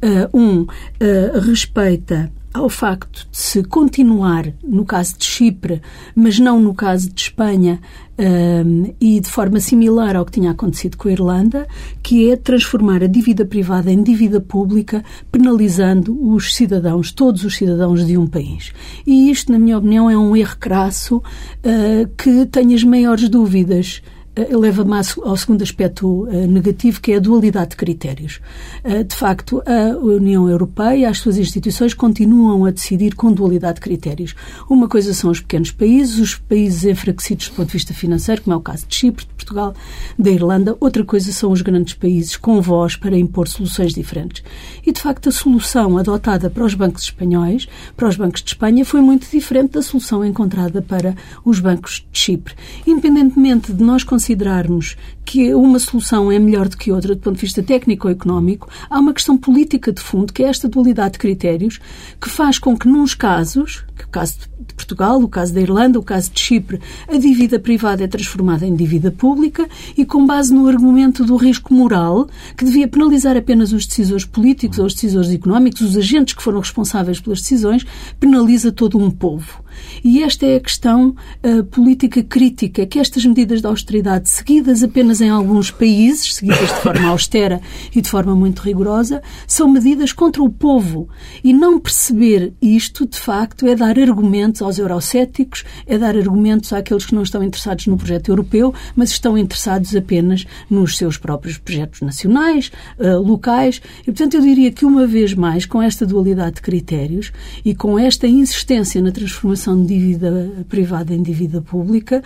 Uh, 0.02 0.36
um 0.36 0.62
uh, 0.64 1.40
respeita 1.40 2.32
ao 2.54 2.70
facto 2.70 3.28
de 3.32 3.38
se 3.38 3.64
continuar, 3.64 4.52
no 4.64 4.84
caso 4.84 5.18
de 5.18 5.26
Chipre, 5.26 5.82
mas 6.16 6.40
não 6.40 6.60
no 6.60 6.74
caso 6.74 7.10
de 7.10 7.22
Espanha, 7.22 7.80
um, 8.20 8.94
e 9.00 9.20
de 9.20 9.30
forma 9.30 9.60
similar 9.60 10.16
ao 10.16 10.26
que 10.26 10.34
tinha 10.34 10.52
acontecido 10.52 10.98
com 10.98 11.08
a 11.08 11.12
Irlanda, 11.12 11.68
que 12.04 12.30
é 12.30 12.36
transformar 12.36 13.02
a 13.02 13.08
dívida 13.08 13.46
privada 13.46 13.92
em 13.92 14.04
dívida 14.04 14.42
pública, 14.42 15.04
penalizando 15.32 16.18
os 16.34 16.54
cidadãos, 16.54 17.12
todos 17.12 17.46
os 17.46 17.56
cidadãos 17.56 18.06
de 18.06 18.18
um 18.18 18.28
país. 18.28 18.74
E 19.08 19.32
isto, 19.32 19.52
na 19.52 19.60
minha 19.60 19.78
opinião, 19.78 20.10
é 20.10 20.18
um 20.18 20.36
erro 20.36 20.58
crasso 20.60 21.18
uh, 21.18 22.10
que 22.18 22.46
tem 22.48 22.74
as 22.74 22.84
maiores 22.84 23.30
dúvidas 23.30 24.02
leva-me 24.50 24.94
ao 25.24 25.38
segundo 25.38 25.62
aspecto 25.62 26.24
uh, 26.24 26.48
negativo, 26.48 27.02
que 27.02 27.12
é 27.12 27.18
a 27.18 27.20
dualidade 27.20 27.72
de 27.72 27.76
critérios. 27.76 28.40
Uh, 28.84 29.04
de 29.04 29.16
facto, 29.16 29.62
a 29.66 29.98
União 29.98 30.50
Europeia, 30.50 31.10
as 31.10 31.18
suas 31.18 31.38
instituições, 31.38 31.94
continuam 31.94 32.66
a 32.66 32.72
decidir 32.72 33.16
com 33.16 33.32
dualidade 33.32 33.76
de 33.76 33.82
critérios. 33.82 34.36
Uma 34.70 34.88
coisa 34.88 35.14
são 35.14 35.30
os 35.30 35.40
pequenos 35.40 35.72
países, 35.72 36.20
os 36.20 36.36
países 36.36 36.86
enfraquecidos 36.86 37.50
do 37.50 37.56
ponto 37.56 37.68
de 37.68 37.74
vista 37.74 37.94
financeiro, 37.94 38.42
como 38.42 38.54
é 38.54 38.58
o 38.58 38.62
caso 38.62 38.86
de 38.88 38.96
Chipre, 38.96 39.26
de 39.26 39.34
Portugal, 39.34 39.74
da 40.18 40.30
Irlanda. 40.30 40.78
Outra 40.80 41.04
coisa 41.04 41.32
são 41.32 41.52
os 41.52 41.62
grandes 41.62 41.94
países 41.94 42.38
com 42.38 42.62
voz 42.62 42.96
para 42.96 43.18
impor 43.18 43.48
soluções 43.48 43.94
diferentes. 43.94 44.44
E, 44.86 44.92
de 44.92 45.02
facto, 45.02 45.30
a 45.30 45.32
solução 45.32 45.98
adotada 45.98 46.50
para 46.50 46.64
os 46.64 46.74
bancos 46.74 47.04
espanhóis, 47.04 47.68
para 47.98 48.08
os 48.08 48.16
bancos 48.16 48.42
de 48.42 48.50
Espanha, 48.52 48.86
foi 48.86 49.02
muito 49.02 49.30
diferente 49.30 49.72
da 49.72 49.82
solução 49.82 50.24
encontrada 50.24 50.82
para 50.82 51.16
os 51.44 51.60
bancos 51.60 52.06
de 52.12 52.20
Chipre. 52.20 52.54
Independentemente 52.88 53.74
de 53.74 53.84
nós 53.84 54.04
conseguirmos 54.04 54.29
considerarmos 54.30 54.96
que 55.30 55.54
uma 55.54 55.78
solução 55.78 56.32
é 56.32 56.40
melhor 56.40 56.68
do 56.68 56.76
que 56.76 56.92
outra 56.92 57.14
do 57.14 57.22
ponto 57.22 57.36
de 57.36 57.42
vista 57.42 57.62
técnico 57.62 58.08
ou 58.08 58.12
económico, 58.12 58.68
há 58.90 59.00
uma 59.00 59.14
questão 59.14 59.38
política 59.38 59.94
de 59.94 60.02
fundo, 60.02 60.34
que 60.34 60.42
é 60.42 60.48
esta 60.48 60.68
dualidade 60.68 61.14
de 61.14 61.20
critérios, 61.20 61.80
que 62.20 62.28
faz 62.28 62.58
com 62.58 62.76
que, 62.76 62.88
nos 62.88 63.14
casos, 63.14 63.86
que 63.96 64.06
o 64.06 64.08
caso 64.08 64.40
de 64.60 64.74
Portugal, 64.74 65.22
o 65.22 65.28
caso 65.28 65.54
da 65.54 65.62
Irlanda, 65.62 66.00
o 66.00 66.04
caso 66.04 66.32
de 66.32 66.40
Chipre, 66.40 66.82
a 67.08 67.16
dívida 67.16 67.60
privada 67.60 68.04
é 68.04 68.08
transformada 68.08 68.66
em 68.66 68.76
dívida 68.76 69.12
pública 69.12 69.70
e 69.96 70.04
com 70.04 70.26
base 70.26 70.52
no 70.52 70.68
argumento 70.68 71.24
do 71.24 71.36
risco 71.36 71.76
moral, 71.76 72.28
que 72.58 72.66
devia 72.66 72.88
penalizar 72.88 73.38
apenas 73.38 73.72
os 73.72 73.86
decisores 73.86 74.26
políticos 74.26 74.80
ou 74.80 74.86
os 74.88 74.96
decisores 74.96 75.30
económicos, 75.30 75.82
os 75.82 75.96
agentes 75.96 76.34
que 76.34 76.42
foram 76.42 76.60
responsáveis 76.60 77.20
pelas 77.20 77.42
decisões, 77.42 77.86
penaliza 78.20 78.72
todo 78.72 78.98
um 78.98 79.12
povo. 79.12 79.64
E 80.04 80.24
esta 80.24 80.46
é 80.46 80.56
a 80.56 80.60
questão 80.60 81.16
uh, 81.44 81.64
política 81.66 82.24
crítica, 82.24 82.86
que 82.86 83.00
estas 83.00 83.26
medidas 83.26 83.62
de 83.62 83.68
austeridade 83.68 84.30
seguidas 84.30 84.84
apenas 84.84 85.19
em 85.22 85.30
alguns 85.30 85.72
países, 85.72 86.36
seguidas 86.36 86.70
de 86.70 86.82
forma 86.82 87.10
austera 87.10 87.62
e 87.96 88.02
de 88.02 88.10
forma 88.10 88.36
muito 88.36 88.62
rigorosa, 88.62 89.22
são 89.48 89.68
medidas 89.68 90.14
contra 90.14 90.44
o 90.44 90.50
povo. 90.50 91.10
E 91.44 91.54
não 91.54 91.80
perceber 91.80 92.54
isto, 92.62 93.08
de 93.08 93.20
facto, 93.20 93.68
é 93.68 93.76
dar 93.76 93.98
argumentos 93.98 94.62
aos 94.62 94.78
eurocéticos, 94.78 95.64
é 95.88 95.98
dar 95.98 96.16
argumentos 96.16 96.72
àqueles 96.74 97.06
que 97.06 97.16
não 97.16 97.24
estão 97.24 97.44
interessados 97.44 97.88
no 97.88 97.98
projeto 97.98 98.30
europeu, 98.30 98.74
mas 98.96 99.10
estão 99.10 99.38
interessados 99.38 99.96
apenas 99.96 100.46
nos 100.70 100.98
seus 100.98 101.18
próprios 101.18 101.58
projetos 101.58 102.02
nacionais, 102.02 102.72
uh, 103.00 103.20
locais. 103.20 103.82
E, 104.02 104.06
portanto, 104.06 104.36
eu 104.36 104.42
diria 104.42 104.72
que, 104.72 104.86
uma 104.86 105.08
vez 105.08 105.34
mais, 105.34 105.66
com 105.66 105.82
esta 105.82 106.06
dualidade 106.06 106.56
de 106.56 106.62
critérios 106.62 107.32
e 107.64 107.74
com 107.74 107.98
esta 107.98 108.28
insistência 108.28 109.02
na 109.02 109.12
transformação 109.12 109.82
de 109.82 109.88
dívida 109.88 110.52
privada 110.68 111.14
em 111.14 111.22
dívida 111.22 111.62
pública, 111.62 112.24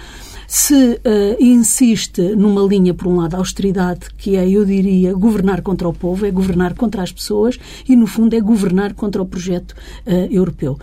se 0.47 0.73
uh, 0.73 0.99
insiste 1.39 2.21
numa 2.35 2.61
linha, 2.61 2.82
por 2.91 3.07
um 3.07 3.17
lado, 3.17 3.35
austeridade, 3.35 4.07
que 4.17 4.35
é, 4.35 4.49
eu 4.49 4.65
diria, 4.65 5.13
governar 5.13 5.61
contra 5.61 5.87
o 5.87 5.93
povo, 5.93 6.25
é 6.25 6.31
governar 6.31 6.73
contra 6.73 7.03
as 7.03 7.11
pessoas 7.11 7.59
e, 7.87 7.95
no 7.95 8.07
fundo, 8.07 8.35
é 8.35 8.41
governar 8.41 8.95
contra 8.95 9.21
o 9.21 9.25
projeto 9.27 9.73
uh, 10.07 10.11
europeu. 10.31 10.79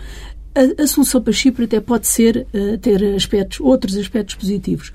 A, 0.54 0.83
a, 0.83 0.87
solução 0.87 1.21
para 1.21 1.33
Chipre 1.33 1.64
até 1.64 1.80
pode 1.80 2.07
ser 2.07 2.47
uh, 2.54 2.78
ter 2.78 3.02
aspectos, 3.16 3.59
outros 3.61 3.97
aspectos 3.97 4.37
positivos 4.37 4.92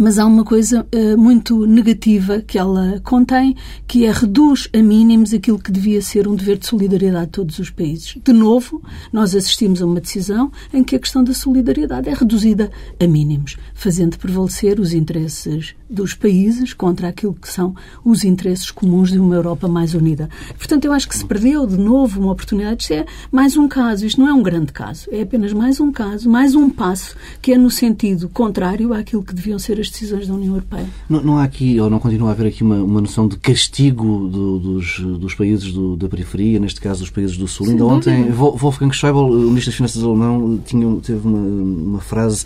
mas 0.00 0.16
há 0.16 0.24
uma 0.24 0.44
coisa 0.44 0.86
uh, 0.94 1.18
muito 1.18 1.66
negativa 1.66 2.40
que 2.40 2.56
ela 2.56 3.00
contém, 3.02 3.56
que 3.84 4.06
é 4.06 4.12
reduz 4.12 4.68
a 4.72 4.78
mínimos 4.78 5.34
aquilo 5.34 5.58
que 5.58 5.72
devia 5.72 6.00
ser 6.00 6.28
um 6.28 6.36
dever 6.36 6.56
de 6.56 6.66
solidariedade 6.66 7.26
de 7.26 7.32
todos 7.32 7.58
os 7.58 7.68
países. 7.68 8.16
De 8.22 8.32
novo, 8.32 8.80
nós 9.12 9.34
assistimos 9.34 9.82
a 9.82 9.86
uma 9.86 10.00
decisão 10.00 10.52
em 10.72 10.84
que 10.84 10.94
a 10.94 11.00
questão 11.00 11.24
da 11.24 11.34
solidariedade 11.34 12.08
é 12.08 12.14
reduzida 12.14 12.70
a 13.02 13.06
mínimos, 13.08 13.56
fazendo 13.74 14.16
prevalecer 14.18 14.78
os 14.78 14.92
interesses 14.92 15.74
dos 15.90 16.14
países 16.14 16.72
contra 16.72 17.08
aquilo 17.08 17.34
que 17.34 17.50
são 17.50 17.74
os 18.04 18.22
interesses 18.22 18.70
comuns 18.70 19.10
de 19.10 19.18
uma 19.18 19.34
Europa 19.34 19.66
mais 19.66 19.94
unida. 19.94 20.28
Portanto, 20.56 20.84
eu 20.84 20.92
acho 20.92 21.08
que 21.08 21.16
se 21.16 21.24
perdeu 21.24 21.66
de 21.66 21.76
novo 21.76 22.20
uma 22.20 22.32
oportunidade. 22.32 22.82
Isto 22.82 22.92
é 22.92 23.06
mais 23.32 23.56
um 23.56 23.66
caso, 23.66 24.06
isto 24.06 24.20
não 24.20 24.28
é 24.28 24.32
um 24.32 24.42
grande 24.42 24.72
caso, 24.72 25.08
é 25.10 25.22
apenas 25.22 25.52
mais 25.52 25.80
um 25.80 25.90
caso, 25.90 26.30
mais 26.30 26.54
um 26.54 26.70
passo 26.70 27.16
que 27.42 27.52
é 27.52 27.58
no 27.58 27.70
sentido 27.70 28.28
contrário 28.28 28.92
àquilo 28.92 29.24
que 29.24 29.34
deviam 29.34 29.58
ser 29.58 29.80
as 29.80 29.87
as 29.88 29.90
decisões 29.90 30.28
da 30.28 30.34
União 30.34 30.54
Europeia. 30.54 30.86
Não, 31.08 31.22
não 31.22 31.38
há 31.38 31.44
aqui, 31.44 31.80
ou 31.80 31.88
não 31.90 31.98
continua 31.98 32.28
a 32.28 32.32
haver 32.32 32.46
aqui 32.46 32.62
uma, 32.62 32.76
uma 32.76 33.00
noção 33.00 33.26
de 33.26 33.36
castigo 33.38 34.28
do, 34.28 34.58
dos, 34.58 35.00
dos 35.00 35.34
países 35.34 35.72
do, 35.72 35.96
da 35.96 36.08
periferia, 36.08 36.58
neste 36.58 36.80
caso 36.80 37.00
dos 37.00 37.10
países 37.10 37.36
do 37.36 37.48
Sul. 37.48 37.66
Sim, 37.66 37.72
Ainda 37.72 37.86
ontem, 37.86 38.30
Wolfgang 38.30 38.94
Schäuble, 38.94 39.22
o 39.22 39.48
Ministro 39.48 39.70
das 39.70 39.74
Finanças 39.74 40.02
alemão, 40.02 40.60
tinha, 40.64 40.96
teve 41.00 41.26
uma, 41.26 41.38
uma 41.38 42.00
frase 42.00 42.44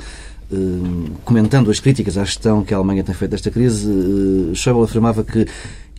eh, 0.53 1.11
comentando 1.25 1.71
as 1.71 1.81
críticas 1.81 2.17
à 2.17 2.25
gestão 2.25 2.63
que 2.63 2.73
a 2.73 2.77
Alemanha 2.77 3.03
tem 3.03 3.15
feito 3.15 3.33
desta 3.33 3.51
crise, 3.51 3.89
uh, 3.89 4.55
Schäuble 4.55 4.85
afirmava 4.85 5.25
que 5.25 5.47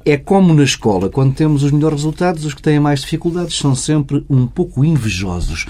é 0.05 0.17
como 0.17 0.53
na 0.53 0.63
escola, 0.63 1.09
quando 1.09 1.33
temos 1.33 1.63
os 1.63 1.71
melhores 1.71 1.99
resultados, 1.99 2.45
os 2.45 2.53
que 2.53 2.61
têm 2.61 2.79
mais 2.79 3.01
dificuldades 3.01 3.57
são 3.57 3.73
sempre 3.73 4.23
um 4.29 4.45
pouco 4.45 4.83
invejosos. 4.83 5.65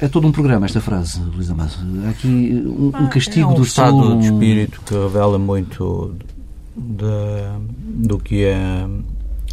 É 0.00 0.08
todo 0.08 0.26
um 0.26 0.32
programa 0.32 0.66
esta 0.66 0.80
frase, 0.80 1.20
Luís 1.20 1.48
Amado. 1.48 1.72
Há 2.04 2.10
aqui 2.10 2.28
um, 2.66 2.88
um 2.88 3.08
castigo 3.08 3.50
é 3.50 3.52
um 3.52 3.54
do 3.54 3.62
estado 3.62 4.18
de 4.18 4.26
espírito 4.26 4.80
que 4.84 4.92
revela 4.92 5.38
muito 5.38 6.16
do 6.76 8.18
que 8.18 8.44
é 8.44 8.86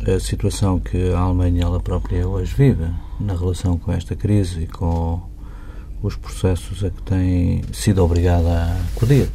a 0.07 0.19
situação 0.19 0.79
que 0.79 1.11
a 1.11 1.19
Alemanha 1.19 1.63
ela 1.63 1.79
própria 1.79 2.27
hoje 2.27 2.53
vive 2.55 2.89
na 3.19 3.35
relação 3.35 3.77
com 3.77 3.91
esta 3.91 4.15
crise 4.15 4.61
e 4.61 4.67
com 4.67 5.21
os 6.01 6.15
processos 6.15 6.83
a 6.83 6.89
que 6.89 7.01
tem 7.03 7.61
sido 7.71 8.03
obrigada 8.03 8.49
a 8.49 8.81
acudir. 8.95 9.29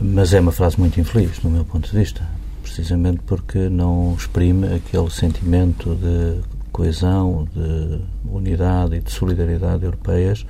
Mas 0.00 0.32
é 0.32 0.40
uma 0.40 0.52
frase 0.52 0.78
muito 0.78 1.00
infeliz, 1.00 1.40
do 1.40 1.50
meu 1.50 1.64
ponto 1.64 1.90
de 1.90 1.98
vista, 1.98 2.26
precisamente 2.62 3.20
porque 3.26 3.68
não 3.68 4.14
exprime 4.16 4.72
aquele 4.72 5.10
sentimento 5.10 5.96
de 5.96 6.40
coesão, 6.80 7.46
de 7.54 8.00
unidade 8.24 8.96
e 8.96 9.00
de 9.00 9.10
solidariedade 9.12 9.84
europeias 9.84 10.46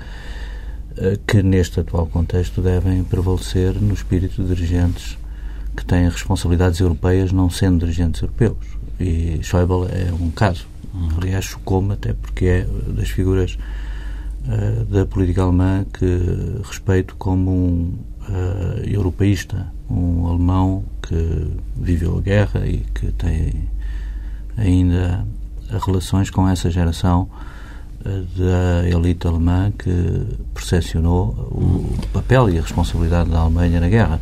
eh, 0.97 1.19
que 1.27 1.43
neste 1.43 1.81
atual 1.81 2.07
contexto 2.07 2.63
devem 2.63 3.03
prevalecer 3.03 3.75
no 3.75 3.93
espírito 3.93 4.41
de 4.41 4.55
dirigentes 4.55 5.19
que 5.77 5.85
têm 5.85 6.09
responsabilidades 6.09 6.79
europeias 6.79 7.33
não 7.33 7.51
sendo 7.51 7.81
dirigentes 7.81 8.23
europeus. 8.23 8.59
E 9.01 9.41
Schäuble 9.43 9.89
é 9.91 10.13
um 10.13 10.31
caso. 10.31 10.69
Aliás, 11.21 11.47
chocou-me 11.47 11.95
até 11.95 12.13
porque 12.13 12.45
é 12.45 12.67
das 12.89 13.09
figuras 13.09 13.59
uh, 14.47 14.85
da 14.85 15.07
política 15.07 15.43
alemã 15.43 15.85
que 15.93 16.61
respeito 16.65 17.17
como 17.17 17.51
um 17.51 17.99
uh, 18.29 18.89
europeísta, 18.89 19.73
um 19.89 20.29
alemão 20.29 20.85
que 21.03 21.49
viveu 21.77 22.19
a 22.19 22.21
guerra 22.21 22.67
e 22.67 22.85
que 22.95 23.11
tem 23.13 23.69
ainda 24.57 25.25
relações 25.79 26.31
com 26.31 26.49
essa 26.49 26.71
geração 26.71 27.29
eh, 28.05 28.23
da 28.37 28.89
elite 28.89 29.27
alemã 29.27 29.71
que 29.79 30.27
percepcionou 30.55 31.29
o 31.51 31.95
papel 32.13 32.49
e 32.49 32.59
a 32.59 32.63
responsabilidade 32.63 33.29
da 33.29 33.41
Alemanha 33.41 33.79
na 33.79 33.89
guerra. 33.89 34.21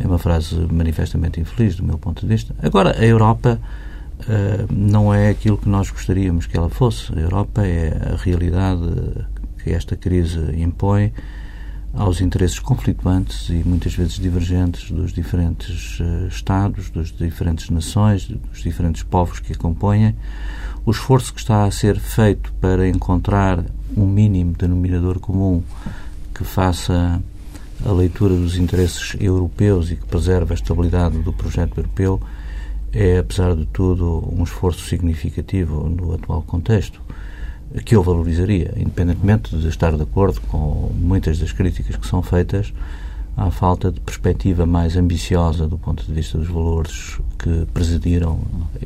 É 0.00 0.06
uma 0.06 0.18
frase 0.18 0.56
manifestamente 0.72 1.40
infeliz, 1.40 1.76
do 1.76 1.84
meu 1.84 1.96
ponto 1.96 2.22
de 2.22 2.26
vista. 2.26 2.54
Agora, 2.60 2.98
a 2.98 3.04
Europa 3.04 3.60
uh, 4.20 4.72
não 4.72 5.12
é 5.12 5.28
aquilo 5.28 5.58
que 5.58 5.68
nós 5.68 5.90
gostaríamos 5.90 6.46
que 6.46 6.56
ela 6.56 6.70
fosse. 6.70 7.12
A 7.14 7.20
Europa 7.20 7.66
é 7.66 8.12
a 8.12 8.16
realidade 8.16 8.82
que 9.62 9.70
esta 9.70 9.94
crise 9.94 10.40
impõe 10.56 11.12
aos 11.92 12.20
interesses 12.20 12.58
conflituantes 12.58 13.48
e 13.50 13.62
muitas 13.64 13.94
vezes 13.94 14.14
divergentes 14.14 14.90
dos 14.90 15.12
diferentes 15.12 16.00
uh, 16.00 16.26
Estados, 16.28 16.90
das 16.90 17.12
diferentes 17.12 17.68
nações, 17.68 18.26
dos 18.26 18.62
diferentes 18.62 19.02
povos 19.02 19.38
que 19.38 19.52
a 19.52 19.56
compõem 19.56 20.16
o 20.84 20.90
esforço 20.90 21.32
que 21.34 21.40
está 21.40 21.64
a 21.64 21.70
ser 21.70 21.98
feito 21.98 22.52
para 22.60 22.88
encontrar 22.88 23.64
um 23.96 24.06
mínimo 24.06 24.52
denominador 24.52 25.18
comum 25.18 25.62
que 26.34 26.44
faça 26.44 27.20
a 27.84 27.92
leitura 27.92 28.34
dos 28.34 28.56
interesses 28.56 29.16
europeus 29.20 29.90
e 29.90 29.96
que 29.96 30.06
preserve 30.06 30.52
a 30.52 30.54
estabilidade 30.54 31.18
do 31.18 31.32
projeto 31.32 31.78
europeu 31.78 32.20
é, 32.92 33.18
apesar 33.18 33.54
de 33.54 33.66
tudo, 33.66 34.28
um 34.36 34.42
esforço 34.42 34.86
significativo 34.86 35.88
no 35.88 36.14
atual 36.14 36.42
contexto 36.42 37.00
que 37.84 37.94
eu 37.94 38.02
valorizaria, 38.02 38.74
independentemente 38.76 39.56
de 39.56 39.68
estar 39.68 39.94
de 39.96 40.02
acordo 40.02 40.40
com 40.42 40.90
muitas 40.92 41.38
das 41.38 41.52
críticas 41.52 41.94
que 41.94 42.06
são 42.06 42.20
feitas 42.20 42.72
à 43.36 43.48
falta 43.52 43.92
de 43.92 44.00
perspectiva 44.00 44.66
mais 44.66 44.96
ambiciosa 44.96 45.68
do 45.68 45.78
ponto 45.78 46.04
de 46.04 46.12
vista 46.12 46.36
dos 46.36 46.48
valores 46.48 47.20
que 47.38 47.66
presidiram 47.72 48.40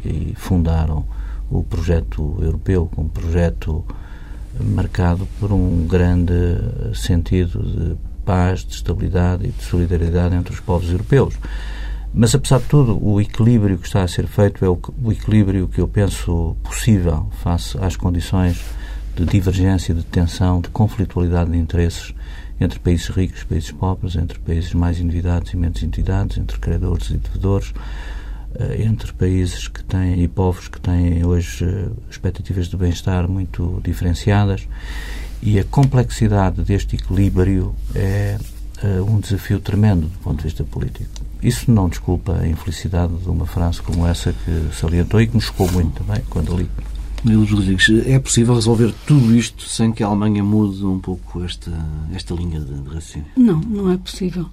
e 0.04 0.34
fundaram 0.36 1.06
o 1.50 1.62
projeto 1.62 2.38
europeu 2.40 2.88
como 2.94 3.08
projeto 3.08 3.84
marcado 4.60 5.26
por 5.40 5.52
um 5.52 5.86
grande 5.86 6.34
sentido 6.94 7.62
de 7.62 7.96
paz, 8.24 8.64
de 8.64 8.74
estabilidade 8.74 9.46
e 9.46 9.50
de 9.50 9.62
solidariedade 9.62 10.34
entre 10.34 10.52
os 10.52 10.60
povos 10.60 10.90
europeus. 10.90 11.34
Mas, 12.12 12.34
apesar 12.34 12.60
de 12.60 12.66
tudo, 12.66 12.96
o 13.04 13.20
equilíbrio 13.20 13.76
que 13.76 13.86
está 13.86 14.02
a 14.02 14.08
ser 14.08 14.28
feito 14.28 14.64
é 14.64 14.68
o, 14.68 14.78
equilíbrio 15.10 15.66
que 15.66 15.80
eu 15.80 15.88
penso 15.88 16.56
possível 16.62 17.28
face 17.42 17.76
às 17.80 17.96
condições 17.96 18.62
de 19.16 19.24
divergência, 19.24 19.92
de 19.92 20.04
tensão, 20.04 20.60
de 20.60 20.68
conflitualidade 20.68 21.50
de 21.50 21.58
interesses 21.58 22.14
entre 22.60 22.78
países 22.78 23.08
ricos 23.08 23.42
e 23.42 23.46
países 23.46 23.72
pobres, 23.72 24.14
entre 24.14 24.38
países 24.38 24.72
mais 24.74 25.00
endividados 25.00 25.52
e 25.52 25.56
menos 25.56 25.82
endividados, 25.82 26.38
entre 26.38 26.58
credores 26.58 27.10
e 27.10 27.16
devedores, 27.16 27.72
entre 28.78 29.12
países 29.12 29.68
que 29.68 29.82
têm 29.82 30.22
e 30.22 30.28
povos 30.28 30.68
que 30.68 30.80
têm 30.80 31.24
hoje 31.24 31.64
eh, 31.64 31.88
expectativas 32.10 32.68
de 32.68 32.76
bem-estar 32.76 33.28
muito 33.28 33.80
diferenciadas 33.82 34.68
e 35.42 35.58
a 35.58 35.64
complexidade 35.64 36.62
deste 36.62 36.96
equilíbrio 36.96 37.74
é 37.94 38.38
uh, 38.82 39.04
um 39.04 39.20
desafio 39.20 39.60
tremendo 39.60 40.06
do 40.06 40.18
ponto 40.20 40.38
de 40.38 40.44
vista 40.44 40.64
político. 40.64 41.10
Isso 41.42 41.70
não 41.70 41.88
desculpa 41.88 42.38
a 42.38 42.48
infelicidade 42.48 43.14
de 43.14 43.28
uma 43.28 43.44
frase 43.44 43.82
como 43.82 44.06
essa 44.06 44.32
que 44.32 44.74
salientou 44.74 45.20
e 45.20 45.26
que 45.26 45.34
me 45.34 45.42
chocou 45.42 45.70
muito 45.70 46.02
também 46.02 46.22
quando 46.30 46.56
li. 46.56 46.68
Luís 47.24 47.50
Rodrigues, 47.50 48.06
é 48.06 48.18
possível 48.18 48.54
resolver 48.54 48.94
tudo 49.06 49.34
isto 49.34 49.66
sem 49.68 49.92
que 49.92 50.02
a 50.02 50.06
Alemanha 50.06 50.44
mude 50.44 50.84
um 50.84 50.98
pouco 50.98 51.42
esta, 51.42 51.70
esta 52.14 52.34
linha 52.34 52.60
de 52.60 52.72
raciocínio? 52.84 53.28
Não, 53.36 53.60
não 53.60 53.90
é 53.90 53.96
possível. 53.96 54.48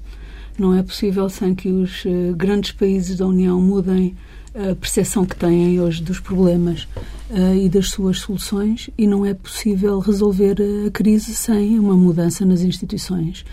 Não 0.57 0.75
é 0.75 0.83
possível 0.83 1.29
sem 1.29 1.55
que 1.55 1.69
os 1.69 2.03
uh, 2.05 2.35
grandes 2.35 2.71
países 2.71 3.17
da 3.17 3.25
União 3.25 3.59
mudem 3.61 4.15
a 4.53 4.75
percepção 4.75 5.25
que 5.25 5.35
têm 5.35 5.79
hoje 5.79 6.03
dos 6.03 6.19
problemas 6.19 6.83
uh, 7.29 7.55
e 7.55 7.69
das 7.69 7.89
suas 7.89 8.19
soluções 8.19 8.89
e 8.97 9.07
não 9.07 9.25
é 9.25 9.33
possível 9.33 9.99
resolver 9.99 10.57
a 10.85 10.91
crise 10.91 11.33
sem 11.33 11.79
uma 11.79 11.95
mudança 11.95 12.45
nas 12.45 12.61
instituições 12.61 13.45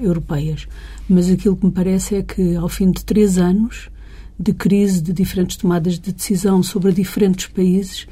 europeias. 0.00 0.66
Mas 1.08 1.30
aquilo 1.30 1.54
que 1.54 1.66
me 1.66 1.70
parece 1.70 2.16
é 2.16 2.22
que, 2.22 2.56
ao 2.56 2.68
fim 2.68 2.90
de 2.90 3.04
três 3.04 3.38
anos 3.38 3.90
de 4.36 4.52
crise, 4.52 5.00
de 5.00 5.12
diferentes 5.12 5.56
tomadas 5.56 6.00
de 6.00 6.12
decisão 6.12 6.62
sobre 6.62 6.90
diferentes 6.90 7.46
países, 7.46 8.08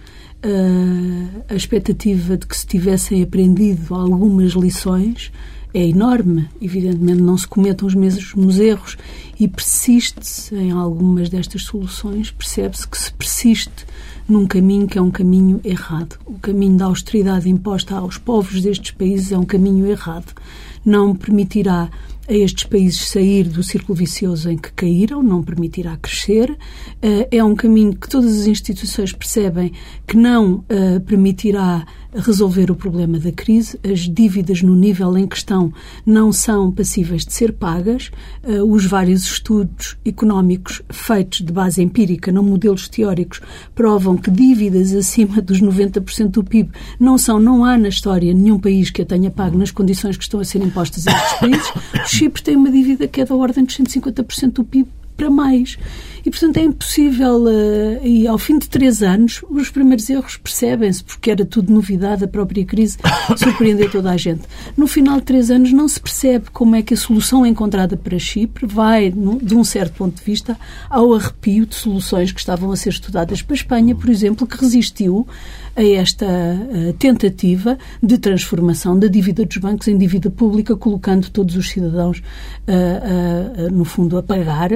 a 1.49 1.55
expectativa 1.55 2.37
de 2.37 2.47
que 2.47 2.57
se 2.57 2.67
tivessem 2.67 3.23
aprendido 3.23 3.95
algumas 3.95 4.53
lições 4.53 5.33
é 5.73 5.87
enorme. 5.87 6.49
Evidentemente, 6.61 7.23
não 7.23 7.37
se 7.37 7.47
cometam 7.47 7.87
os 7.87 7.95
mesmos 7.95 8.59
erros 8.59 8.97
e 9.39 9.49
persiste-se 9.49 10.55
em 10.55 10.71
algumas 10.71 11.29
destas 11.29 11.63
soluções, 11.63 12.31
percebe-se 12.31 12.87
que 12.87 12.99
se 12.99 13.13
persiste 13.13 13.87
num 14.29 14.47
caminho 14.47 14.87
que 14.87 14.99
é 14.99 15.03
um 15.03 15.11
caminho 15.11 15.61
errado. 15.65 16.19
O 16.27 16.39
caminho 16.39 16.77
da 16.77 16.87
austeridade 16.87 17.49
imposta 17.49 17.97
aos 17.97 18.19
povos 18.19 18.63
destes 18.63 18.93
países 18.93 19.33
é 19.33 19.39
um 19.39 19.45
caminho 19.45 19.87
errado. 19.87 20.33
Não 20.85 21.15
permitirá 21.15 21.91
a 22.29 22.33
estes 22.33 22.65
países 22.65 23.09
sair 23.09 23.49
do 23.49 23.63
círculo 23.63 23.97
vicioso 23.97 24.49
em 24.49 24.57
que 24.57 24.73
caíram, 24.73 25.21
não 25.21 25.43
permitirá 25.43 25.97
crescer. 25.97 26.57
Eh, 27.03 27.29
é 27.33 27.43
um 27.43 27.57
caminho 27.57 27.95
que 27.97 28.09
todas 28.09 28.41
as 28.41 28.47
instituições 28.47 29.13
percebem 29.13 29.73
que 30.07 30.17
não 30.17 30.65
eh, 30.69 31.01
permitirá 31.01 31.85
resolver 32.15 32.71
o 32.71 32.75
problema 32.75 33.19
da 33.19 33.33
crise. 33.33 33.79
As 33.85 34.01
dívidas 34.01 34.63
no 34.63 34.75
nível 34.75 35.17
em 35.17 35.27
questão 35.27 35.73
não 36.05 36.33
são 36.33 36.71
passíveis 36.71 37.25
de 37.25 37.33
ser 37.33 37.53
pagas. 37.53 38.11
Eh, 38.43 38.63
os 38.63 38.85
vários 38.85 39.25
estudos 39.25 39.97
económicos 40.05 40.83
feitos 40.91 41.41
de 41.41 41.53
base 41.53 41.83
empírica, 41.83 42.33
não 42.33 42.43
modelos 42.43 42.89
teóricos, 42.89 43.41
provam 43.75 44.17
que 44.17 44.31
dívidas 44.31 44.95
acima 44.95 45.41
dos 45.41 45.61
90% 45.61 46.31
do 46.31 46.45
PIB 46.45 46.71
não 46.99 47.17
são, 47.17 47.39
não 47.39 47.65
há 47.65 47.77
na 47.77 47.89
história 47.89 48.35
nenhum 48.35 48.59
país 48.59 48.91
que 48.91 49.03
a 49.03 49.07
tenha 49.07 49.31
pago 49.31 49.57
nas 49.57 49.71
condições 49.71 50.17
que 50.17 50.23
estão 50.23 50.41
a 50.41 50.45
ser 50.45 50.63
impostas 50.63 51.07
a 51.07 51.13
estes 51.13 51.39
países. 51.39 51.73
Chipre 52.07 52.43
tem 52.43 52.57
uma 52.57 52.71
dívida 52.71 53.07
que 53.07 53.21
é 53.21 53.25
da 53.25 53.35
ordem 53.35 53.65
dos 53.65 53.77
150% 53.77 54.53
do 54.53 54.65
PIB 54.65 54.89
para 55.21 55.31
mais. 55.31 55.79
E, 56.25 56.31
portanto, 56.31 56.57
é 56.57 56.63
impossível. 56.63 57.45
Uh, 57.45 58.07
e 58.07 58.27
ao 58.27 58.39
fim 58.39 58.59
de 58.59 58.69
três 58.69 59.03
anos, 59.03 59.43
os 59.49 59.71
primeiros 59.71 60.09
erros 60.09 60.37
percebem-se, 60.37 61.03
porque 61.03 61.31
era 61.31 61.45
tudo 61.45 61.73
novidade, 61.73 62.25
a 62.25 62.29
própria 62.29 62.65
crise 62.65 62.99
surpreendeu 63.37 63.91
toda 63.91 64.11
a 64.11 64.17
gente. 64.17 64.43
No 64.77 64.87
final 64.87 65.17
de 65.17 65.25
três 65.25 65.51
anos, 65.51 65.73
não 65.73 65.89
se 65.89 66.01
percebe 66.01 66.51
como 66.53 66.77
é 66.77 66.83
que 66.83 66.95
a 66.95 66.97
solução 66.97 67.45
encontrada 67.47 67.97
para 67.97 68.19
Chipre 68.19 68.67
vai, 68.67 69.11
de 69.11 69.55
um 69.55 69.65
certo 69.65 69.95
ponto 69.95 70.17
de 70.17 70.23
vista, 70.23 70.59
ao 70.89 71.15
arrepio 71.15 71.67
de 71.67 71.75
soluções 71.75 72.33
que 72.33 72.41
estavam 72.41 72.71
a 72.71 72.77
ser 72.77 72.91
estudadas 72.91 73.43
para 73.43 73.55
a 73.55 73.57
Espanha, 73.57 73.95
por 73.95 74.11
exemplo, 74.11 74.47
que 74.47 74.59
resistiu 74.59 75.27
a 75.77 75.83
esta 75.83 76.27
uh, 76.27 76.93
tentativa 76.95 77.79
de 78.03 78.19
transformação 78.19 78.99
da 78.99 79.07
dívida 79.07 79.45
dos 79.45 79.57
bancos 79.57 79.89
em 79.89 79.97
dívida 79.97 80.31
pública, 80.31 80.77
colocando 80.77 81.31
todos 81.31 81.57
os 81.57 81.69
cidadãos, 81.69 82.19
uh, 82.19 83.71
no 83.73 83.85
fundo, 83.85 84.19
a 84.19 84.23
pagar 84.23 84.71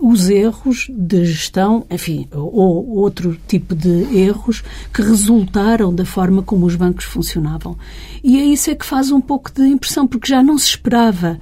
os 0.00 0.21
erros 0.28 0.88
de 0.90 1.24
gestão, 1.24 1.86
enfim, 1.90 2.26
ou 2.32 2.96
outro 2.96 3.38
tipo 3.46 3.74
de 3.74 4.16
erros 4.16 4.62
que 4.92 5.02
resultaram 5.02 5.94
da 5.94 6.04
forma 6.04 6.42
como 6.42 6.66
os 6.66 6.76
bancos 6.76 7.04
funcionavam. 7.04 7.76
E 8.22 8.38
é 8.38 8.44
isso 8.44 8.70
é 8.70 8.74
que 8.74 8.86
faz 8.86 9.10
um 9.10 9.20
pouco 9.20 9.52
de 9.52 9.62
impressão, 9.62 10.06
porque 10.06 10.28
já 10.28 10.42
não 10.42 10.58
se 10.58 10.68
esperava 10.68 11.38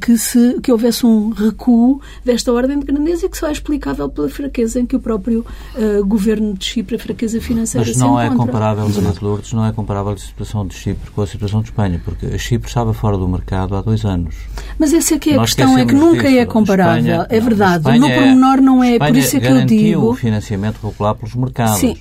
que, 0.00 0.18
se, 0.18 0.60
que 0.60 0.72
houvesse 0.72 1.06
um 1.06 1.30
recuo 1.30 2.00
desta 2.24 2.52
ordem 2.52 2.78
de 2.78 2.86
grandeza 2.86 3.26
e 3.26 3.28
que 3.28 3.38
só 3.38 3.48
é 3.48 3.52
explicável 3.52 4.08
pela 4.08 4.28
fraqueza 4.28 4.80
em 4.80 4.86
que 4.86 4.96
o 4.96 5.00
próprio 5.00 5.44
uh, 5.76 6.04
governo 6.04 6.54
de 6.54 6.64
Chipre, 6.64 6.96
a 6.96 6.98
fraqueza 6.98 7.40
financeira, 7.40 7.86
Mas 7.86 7.96
não 7.96 8.18
se 8.18 8.24
é 8.24 8.30
comparável, 8.30 8.88
Dona 8.88 9.14
Lourdes, 9.20 9.52
não 9.52 9.64
é 9.64 9.72
comparável 9.72 10.12
a 10.12 10.16
situação 10.16 10.66
de 10.66 10.74
Chipre 10.74 11.10
com 11.10 11.22
a 11.22 11.26
situação 11.26 11.60
de 11.60 11.68
Espanha, 11.68 12.00
porque 12.04 12.26
a 12.26 12.38
Chipre 12.38 12.68
estava 12.68 12.92
fora 12.92 13.16
do 13.16 13.28
mercado 13.28 13.76
há 13.76 13.80
dois 13.80 14.04
anos. 14.04 14.34
Mas 14.78 14.92
essa 14.92 15.14
é 15.14 15.18
que 15.18 15.30
é 15.30 15.36
a 15.36 15.40
questão, 15.40 15.78
é 15.78 15.84
que 15.84 15.94
nunca 15.94 16.28
disso. 16.28 16.40
é 16.40 16.46
comparável. 16.46 17.00
Espanha, 17.00 17.26
é 17.30 17.40
verdade. 17.40 17.76
Espanha, 17.78 18.00
no 18.00 18.08
pormenor 18.08 18.60
não 18.60 18.82
é, 18.82 18.92
Espanha 18.92 19.12
por 19.12 19.18
isso 19.18 19.36
é 19.36 19.40
que 19.40 19.46
eu 19.46 19.64
digo... 19.64 20.10
o 20.10 20.14
financiamento 20.14 20.78
regular 20.82 21.14
pelos 21.14 21.34
mercados. 21.34 21.78
Sim. 21.78 21.96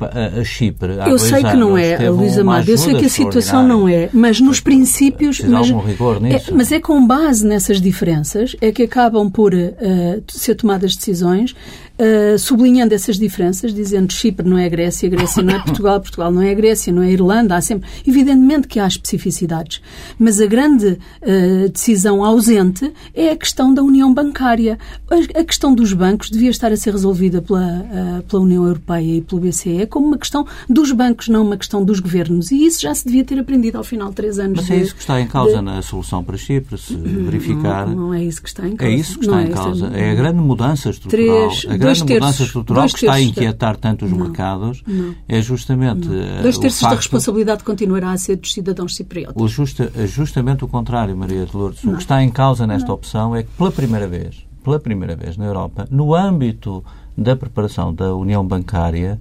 A 0.00 0.44
Chipre, 0.44 1.00
há 1.00 1.08
Eu 1.08 1.18
sei 1.18 1.42
que 1.42 1.56
não 1.56 1.76
é, 1.76 2.08
Luísa 2.08 2.40
Amado, 2.40 2.68
eu 2.68 2.78
sei 2.78 2.94
que 2.94 3.06
a 3.06 3.10
situação 3.10 3.66
não 3.66 3.88
é, 3.88 4.08
mas 4.12 4.40
nos 4.40 4.60
princípios... 4.60 5.40
Mas, 5.40 5.70
algum 5.70 5.84
rigor 5.84 6.20
nisso. 6.20 6.50
É, 6.50 6.54
mas 6.54 6.72
é 6.72 6.80
com 6.80 7.01
base 7.06 7.46
nessas 7.46 7.80
diferenças 7.80 8.56
é 8.60 8.72
que 8.72 8.82
acabam 8.82 9.30
por 9.30 9.54
uh, 9.54 10.22
ser 10.28 10.54
tomadas 10.54 10.96
decisões 10.96 11.54
uh, 12.02 12.38
sublinhando 12.38 12.94
essas 12.94 13.18
diferenças, 13.18 13.72
dizendo 13.72 14.12
Chipre 14.12 14.48
não 14.48 14.58
é 14.58 14.68
Grécia, 14.68 15.08
Grécia 15.08 15.42
não 15.42 15.54
é 15.54 15.58
Portugal, 15.60 16.00
Portugal 16.02 16.30
não 16.30 16.42
é 16.42 16.54
Grécia, 16.54 16.92
não 16.92 17.02
é 17.02 17.10
Irlanda, 17.12 17.56
há 17.56 17.60
sempre... 17.60 17.88
Evidentemente 18.06 18.66
que 18.66 18.80
há 18.80 18.86
especificidades, 18.86 19.80
mas 20.18 20.40
a 20.40 20.46
grande 20.46 20.98
uh, 21.22 21.68
decisão 21.70 22.24
ausente 22.24 22.92
é 23.14 23.30
a 23.30 23.36
questão 23.36 23.72
da 23.72 23.82
união 23.82 24.12
bancária. 24.12 24.78
A, 25.10 25.44
questão 25.44 25.74
dos 25.74 25.92
bancos 25.92 26.30
devia 26.30 26.50
estar 26.50 26.72
a 26.72 26.76
ser 26.76 26.92
resolvida 26.92 27.40
pela, 27.40 27.60
uh, 27.60 28.22
pela 28.22 28.42
União 28.42 28.64
Europeia 28.64 29.18
e 29.18 29.20
pelo 29.20 29.40
BCE 29.40 29.86
como 29.86 30.06
uma 30.06 30.18
questão 30.18 30.46
dos 30.68 30.90
bancos, 30.92 31.28
não 31.28 31.42
uma 31.42 31.56
questão 31.56 31.84
dos 31.84 32.00
governos. 32.00 32.50
E 32.50 32.64
isso 32.64 32.80
já 32.80 32.94
se 32.94 33.04
devia 33.04 33.24
ter 33.24 33.38
aprendido 33.38 33.78
ao 33.78 33.84
final 33.84 34.08
de 34.08 34.14
três 34.14 34.38
anos. 34.38 34.60
Mas 34.60 34.70
é 34.70 34.76
isso 34.76 34.94
que 34.94 35.00
está 35.00 35.20
em 35.20 35.26
causa 35.26 35.56
de... 35.56 35.62
na 35.62 35.82
solução 35.82 36.24
para 36.24 36.36
Chipre, 36.36 36.78
se 36.78 36.94
verificar... 36.94 37.86
Não, 37.86 38.08
não, 38.08 38.14
é 38.14 38.24
isso 38.24 38.42
que 38.42 38.48
está 38.48 38.66
em 38.66 38.76
causa. 38.76 38.92
É 38.92 38.96
isso 38.96 39.18
que 39.18 39.24
está 39.24 39.36
não 39.36 39.42
em 39.42 39.50
é 39.50 39.52
causa. 39.52 39.86
É, 39.88 40.10
a 40.10 40.14
grande 40.14 40.40
mudança 40.40 40.90
estrutural. 40.90 41.48
Três, 41.48 41.66
a 41.68 41.76
grande 41.76 41.91
grande 41.98 42.14
mudança 42.14 42.42
estrutural 42.42 42.86
que 42.88 42.94
está 42.96 43.12
a 43.14 43.20
inquietar 43.20 43.76
tanto 43.76 44.04
os 44.04 44.10
não, 44.10 44.18
mercados 44.18 44.82
não, 44.86 45.14
é 45.28 45.40
justamente. 45.40 46.08
Não. 46.08 46.14
Eh, 46.14 46.42
dois 46.42 46.58
terços 46.58 46.80
facto, 46.80 46.92
da 46.92 46.96
responsabilidade 46.96 47.64
continuará 47.64 48.12
a 48.12 48.18
ser 48.18 48.36
dos 48.36 48.52
cidadãos 48.52 48.96
cipriotas. 48.96 49.40
O 49.40 49.48
justa, 49.48 49.92
é 49.96 50.06
justamente 50.06 50.64
o 50.64 50.68
contrário, 50.68 51.16
Maria 51.16 51.46
de 51.46 51.56
Lourdes. 51.56 51.82
O 51.84 51.92
que 51.92 52.02
está 52.02 52.22
em 52.22 52.30
causa 52.30 52.66
nesta 52.66 52.92
opção 52.92 53.34
é 53.34 53.42
que, 53.42 53.50
pela 53.56 53.70
primeira 53.70 54.06
vez, 54.06 54.44
pela 54.62 54.78
primeira 54.78 55.16
vez 55.16 55.36
na 55.36 55.44
Europa, 55.44 55.86
no 55.90 56.14
âmbito 56.14 56.84
da 57.16 57.36
preparação 57.36 57.92
da 57.92 58.14
União 58.14 58.46
Bancária, 58.46 59.20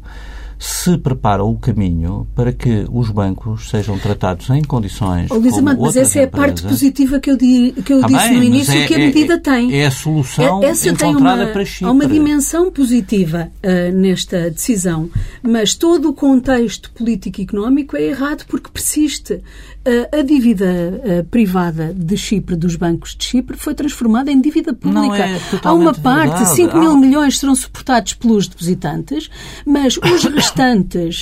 se 0.61 0.95
prepara 0.95 1.43
o 1.43 1.57
caminho 1.57 2.27
para 2.35 2.53
que 2.53 2.85
os 2.91 3.09
bancos 3.09 3.67
sejam 3.67 3.97
tratados 3.97 4.47
em 4.51 4.61
condições. 4.61 5.31
Oh, 5.31 5.37
Luís 5.39 5.59
mas 5.59 5.95
essa 5.95 6.19
é 6.19 6.25
a 6.25 6.27
parte 6.27 6.61
positiva 6.61 7.19
que 7.19 7.31
eu, 7.31 7.35
di, 7.35 7.73
que 7.83 7.91
eu 7.91 8.03
ah, 8.03 8.07
disse 8.07 8.29
bem, 8.29 8.37
no 8.37 8.43
início 8.43 8.73
é, 8.77 8.85
que 8.85 8.93
a 8.93 8.97
medida 8.99 9.33
é, 9.33 9.37
tem. 9.39 9.73
É 9.73 9.87
a 9.87 9.91
solução 9.91 10.61
é, 10.63 10.67
essa 10.67 10.89
encontrada 10.89 11.37
tem 11.37 11.45
uma, 11.45 11.47
para 11.47 11.65
Chipre. 11.65 11.85
Há 11.85 11.91
uma 11.91 12.05
dimensão 12.05 12.69
positiva 12.69 13.51
uh, 13.63 13.97
nesta 13.97 14.51
decisão, 14.51 15.09
mas 15.41 15.73
todo 15.73 16.09
o 16.09 16.13
contexto 16.13 16.91
político 16.91 17.41
e 17.41 17.43
económico 17.43 17.97
é 17.97 18.03
errado 18.03 18.45
porque 18.47 18.69
persiste. 18.69 19.41
Uh, 19.81 20.19
a 20.19 20.21
dívida 20.21 20.67
uh, 20.67 21.25
privada 21.25 21.91
de 21.91 22.15
Chipre, 22.15 22.55
dos 22.55 22.75
bancos 22.75 23.15
de 23.17 23.25
Chipre, 23.25 23.57
foi 23.57 23.73
transformada 23.73 24.31
em 24.31 24.39
dívida 24.39 24.75
pública. 24.75 25.25
É 25.25 25.39
Há 25.63 25.73
uma 25.73 25.91
parte, 25.91 26.37
verdade. 26.37 26.55
5 26.55 26.77
mil 26.77 26.95
milhões 26.95 27.39
serão 27.39 27.55
suportados 27.55 28.13
pelos 28.13 28.47
depositantes, 28.47 29.27
mas 29.65 29.97
os 29.97 30.23
restantes 30.25 30.50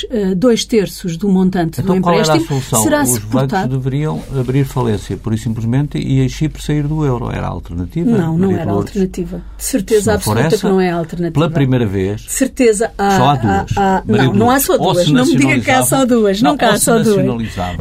uh, 0.04 0.36
dois 0.36 0.66
terços 0.66 1.18
do 1.18 1.30
montante 1.30 1.82
então, 1.82 1.96
do 1.96 2.00
empréstimo 2.00 2.62
será 2.62 3.04
Os 3.04 3.10
suportado. 3.10 3.46
Os 3.46 3.52
bancos 3.52 3.70
deveriam 3.70 4.24
abrir 4.40 4.66
falência, 4.66 5.18
por 5.18 5.34
e 5.34 5.38
simplesmente, 5.38 5.98
e 5.98 6.24
a 6.24 6.30
Chipre 6.30 6.62
sair 6.62 6.88
do 6.88 7.06
euro. 7.06 7.32
Era 7.32 7.48
a 7.48 7.50
alternativa? 7.50 8.10
Não, 8.10 8.38
não 8.38 8.52
era 8.52 8.70
a 8.70 8.74
alternativa. 8.74 9.42
De 9.58 9.64
certeza 9.64 10.14
absoluta 10.14 10.48
essa, 10.48 10.58
que 10.58 10.64
não 10.64 10.82
é 10.82 10.90
a 10.90 10.96
alternativa. 10.96 11.34
Pela 11.34 11.50
primeira 11.50 11.86
vez. 11.86 12.22
De 12.22 12.32
certeza 12.32 12.92
há. 12.98 13.18
Só 13.18 13.30
há 13.30 13.36
duas. 13.36 13.78
Há, 13.78 13.98
há, 13.98 14.04
não, 14.06 14.34
não 14.34 14.52
há 14.52 14.60
só 14.60 14.78
duas. 14.78 15.08
Não 15.08 15.26
me 15.26 15.36
diga 15.36 15.60
que 15.60 15.72
há 15.72 15.84
só 15.84 16.06
duas. 16.06 16.42
Não, 16.42 16.52
nunca 16.52 16.70
há 16.70 16.78
só 16.78 17.00
duas. 17.00 17.26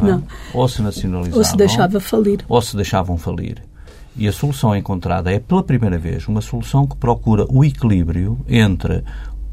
Não. 0.01 0.23
Ou 0.53 0.67
se 0.67 0.81
nacionalizavam. 0.81 1.37
Ou 1.37 1.43
se 1.43 1.57
deixava 1.57 1.99
falir. 1.99 2.39
Ou 2.47 2.61
se 2.61 2.75
deixavam 2.75 3.17
falir. 3.17 3.69
E 4.19 4.27
a 4.27 4.33
solução 4.33 4.75
encontrada 4.75 5.31
é, 5.31 5.39
pela 5.39 5.63
primeira 5.63 5.97
vez, 5.97 6.27
uma 6.27 6.41
solução 6.41 6.85
que 6.85 6.97
procura 6.97 7.45
o 7.49 7.63
equilíbrio 7.63 8.37
entre 8.49 9.01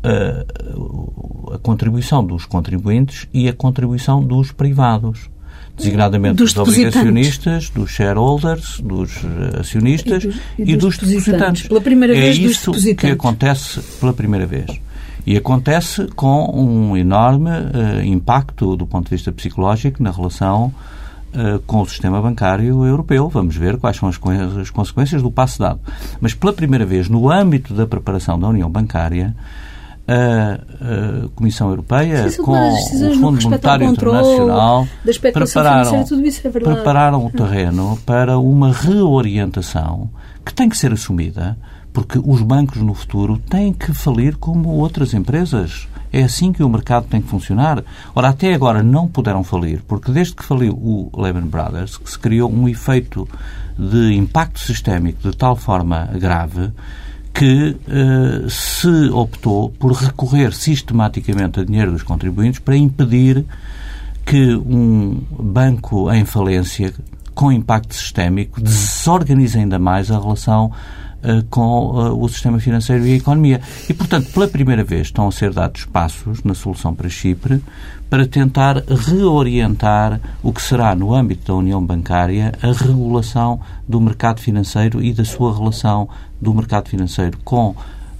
a, 0.08 1.54
a 1.54 1.58
contribuição 1.58 2.24
dos 2.24 2.44
contribuintes 2.44 3.28
e 3.32 3.48
a 3.48 3.52
contribuição 3.52 4.22
dos 4.22 4.52
privados 4.52 5.30
designadamente 5.76 6.36
dos, 6.36 6.54
dos 6.54 6.68
obrigacionistas, 6.68 7.68
dos 7.70 7.90
shareholders, 7.90 8.80
dos 8.80 9.12
acionistas 9.60 10.24
e 10.24 10.26
dos, 10.26 10.36
e 10.36 10.38
dos, 10.38 10.40
e 10.58 10.76
dos 10.76 10.98
depositantes. 10.98 11.12
depositantes. 11.12 11.68
Pela 11.68 11.80
primeira 11.80 12.16
é 12.16 12.20
vez, 12.20 12.38
isso 12.38 12.72
que 12.94 13.06
acontece 13.08 13.80
pela 14.00 14.12
primeira 14.12 14.46
vez. 14.46 14.66
E 15.26 15.36
acontece 15.36 16.06
com 16.14 16.44
um 16.54 16.96
enorme 16.96 17.50
uh, 17.50 18.04
impacto 18.04 18.76
do 18.76 18.86
ponto 18.86 19.06
de 19.06 19.10
vista 19.10 19.32
psicológico 19.32 20.00
na 20.00 20.12
relação 20.12 20.72
uh, 21.34 21.58
com 21.66 21.82
o 21.82 21.86
sistema 21.86 22.22
bancário 22.22 22.84
europeu. 22.84 23.28
Vamos 23.28 23.56
ver 23.56 23.76
quais 23.76 23.96
são 23.96 24.08
as, 24.08 24.18
as 24.60 24.70
consequências 24.70 25.20
do 25.20 25.30
passo 25.30 25.58
dado. 25.58 25.80
Mas 26.20 26.32
pela 26.32 26.52
primeira 26.52 26.86
vez, 26.86 27.08
no 27.08 27.28
âmbito 27.28 27.74
da 27.74 27.86
preparação 27.86 28.38
da 28.38 28.48
União 28.48 28.70
Bancária, 28.70 29.34
a, 30.08 31.24
a 31.24 31.28
Comissão 31.34 31.68
Europeia 31.68 32.28
Sim, 32.30 32.42
com 32.42 32.52
o 32.52 33.14
Fundo 33.14 33.42
Monetário 33.42 33.88
Internacional 33.88 34.86
prepararam, 35.32 35.94
é 35.96 36.04
prepararam 36.50 37.26
o 37.26 37.30
terreno 37.30 37.98
para 38.06 38.38
uma 38.38 38.72
reorientação 38.72 40.08
que 40.44 40.54
tem 40.54 40.68
que 40.68 40.76
ser 40.76 40.92
assumida 40.92 41.56
porque 41.96 42.20
os 42.22 42.42
bancos 42.42 42.82
no 42.82 42.92
futuro 42.92 43.38
têm 43.38 43.72
que 43.72 43.90
falir 43.94 44.36
como 44.36 44.68
outras 44.68 45.14
empresas. 45.14 45.88
É 46.12 46.24
assim 46.24 46.52
que 46.52 46.62
o 46.62 46.68
mercado 46.68 47.06
tem 47.06 47.22
que 47.22 47.28
funcionar. 47.28 47.82
Ora, 48.14 48.28
até 48.28 48.52
agora 48.52 48.82
não 48.82 49.08
puderam 49.08 49.42
falir, 49.42 49.82
porque 49.88 50.12
desde 50.12 50.34
que 50.34 50.44
faliu 50.44 50.74
o 50.74 51.10
Lehman 51.16 51.46
Brothers, 51.46 51.96
que 51.96 52.10
se 52.10 52.18
criou 52.18 52.52
um 52.52 52.68
efeito 52.68 53.26
de 53.78 54.14
impacto 54.14 54.60
sistémico 54.60 55.22
de 55.22 55.34
tal 55.34 55.56
forma 55.56 56.04
grave 56.20 56.70
que 57.38 57.76
uh, 57.88 58.48
se 58.48 59.10
optou 59.10 59.68
por 59.70 59.92
recorrer 59.92 60.54
sistematicamente 60.54 61.60
a 61.60 61.64
dinheiro 61.64 61.92
dos 61.92 62.02
contribuintes 62.02 62.60
para 62.60 62.76
impedir 62.76 63.44
que 64.24 64.54
um 64.56 65.22
banco 65.30 66.10
em 66.10 66.24
falência 66.24 66.94
com 67.34 67.52
impacto 67.52 67.94
sistémico, 67.94 68.60
desorganiza 68.62 69.58
ainda 69.58 69.78
mais 69.78 70.10
a 70.10 70.18
relação 70.18 70.72
uh, 71.22 71.44
com 71.50 71.90
uh, 71.90 72.18
o 72.18 72.26
sistema 72.26 72.58
financeiro 72.58 73.06
e 73.06 73.12
a 73.12 73.16
economia. 73.16 73.60
E, 73.86 73.92
portanto, 73.92 74.32
pela 74.32 74.48
primeira 74.48 74.82
vez 74.82 75.08
estão 75.08 75.28
a 75.28 75.32
ser 75.32 75.52
dados 75.52 75.84
passos 75.84 76.42
na 76.42 76.54
solução 76.54 76.94
para 76.94 77.10
Chipre 77.10 77.62
para 78.08 78.26
tentar 78.26 78.82
reorientar 78.86 80.20
o 80.42 80.52
que 80.52 80.62
será, 80.62 80.94
no 80.94 81.14
âmbito 81.14 81.46
da 81.46 81.54
União 81.54 81.84
Bancária, 81.84 82.52
a 82.62 82.72
regulação 82.72 83.60
do 83.86 84.00
mercado 84.00 84.40
financeiro 84.40 85.02
e 85.02 85.12
da 85.12 85.24
sua 85.24 85.56
relação 85.56 86.08
do 86.40 86.54
mercado 86.54 86.88
financeiro 86.88 87.38
com 87.44 87.74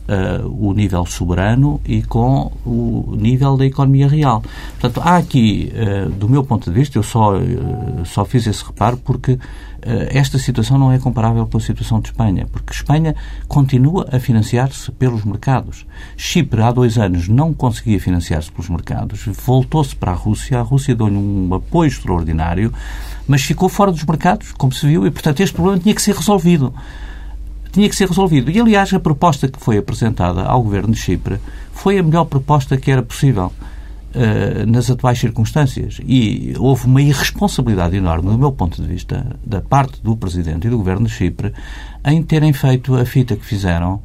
Uh, 0.09 0.69
o 0.69 0.73
nível 0.73 1.05
soberano 1.05 1.81
e 1.85 2.01
com 2.01 2.53
o 2.65 3.17
nível 3.19 3.57
da 3.57 3.67
economia 3.67 4.07
real. 4.07 4.41
Portanto, 4.79 5.05
há 5.05 5.17
aqui, 5.17 5.73
uh, 5.75 6.09
do 6.11 6.29
meu 6.29 6.45
ponto 6.45 6.71
de 6.71 6.79
vista, 6.79 6.97
eu 6.97 7.03
só, 7.03 7.37
uh, 7.37 8.05
só 8.05 8.25
fiz 8.25 8.47
esse 8.47 8.65
reparo 8.65 8.97
porque 8.99 9.37
esta 10.11 10.37
situação 10.37 10.79
não 10.79 10.91
é 10.91 10.99
comparável 10.99 11.47
com 11.47 11.59
a 11.59 11.61
situação 11.61 12.01
de 12.01 12.09
Espanha, 12.09 12.47
porque 12.51 12.73
Espanha 12.73 13.15
continua 13.47 14.09
a 14.11 14.19
financiar-se 14.19 14.91
pelos 14.91 15.25
mercados. 15.25 15.87
Chipre, 16.17 16.61
há 16.63 16.73
dois 16.73 16.99
anos, 16.99 17.29
não 17.29 17.55
conseguia 17.55 18.01
financiar-se 18.01 18.51
pelos 18.51 18.69
mercados, 18.69 19.25
voltou-se 19.45 19.95
para 19.95 20.11
a 20.11 20.15
Rússia, 20.15 20.59
a 20.59 20.63
Rússia 20.63 20.95
deu-lhe 20.95 21.17
um 21.17 21.55
apoio 21.55 21.87
extraordinário, 21.87 22.73
mas 23.29 23.43
ficou 23.43 23.69
fora 23.69 23.93
dos 23.93 24.05
mercados, 24.05 24.53
como 24.53 24.73
se 24.73 24.87
viu, 24.87 25.07
e, 25.07 25.11
portanto, 25.11 25.41
este 25.41 25.55
problema 25.55 25.79
tinha 25.79 25.95
que 25.95 26.03
ser 26.03 26.17
resolvido 26.17 26.75
tinha 27.77 27.91
que 27.91 27.95
ser 27.95 28.09
resolvido. 28.09 28.51
E, 28.51 28.59
aliás, 28.59 28.93
a 28.95 28.99
proposta 28.99 29.49
que 29.49 29.61
foi 29.61 29.77
apresentada 29.77 30.43
ao 30.45 30.63
governo 30.63 30.95
de 30.95 30.99
Chipre 30.99 31.39
foi 31.73 31.99
a 31.99 32.03
melhor 32.03 32.25
proposta 32.25 32.79
que 32.79 32.91
era 32.91 33.03
possível 33.03 33.53
uh, 34.15 34.67
nas 34.67 34.91
atuais 34.91 35.19
circunstâncias. 35.19 36.01
E 36.07 36.55
houve 36.59 36.87
uma 36.87 37.03
irresponsabilidade 37.03 37.95
enorme, 37.95 38.31
do 38.31 38.39
meu 38.39 38.51
ponto 38.51 38.81
de 38.81 38.89
vista, 38.89 39.27
da 39.45 39.61
parte 39.61 40.01
do 40.03 40.17
Presidente 40.17 40.67
e 40.67 40.71
do 40.71 40.79
governo 40.79 41.07
de 41.07 41.13
Chipre, 41.13 41.53
em 42.03 42.23
terem 42.23 42.55
feito 42.55 42.97
a 42.97 43.05
fita 43.05 43.37
que 43.37 43.45
fizeram 43.45 44.01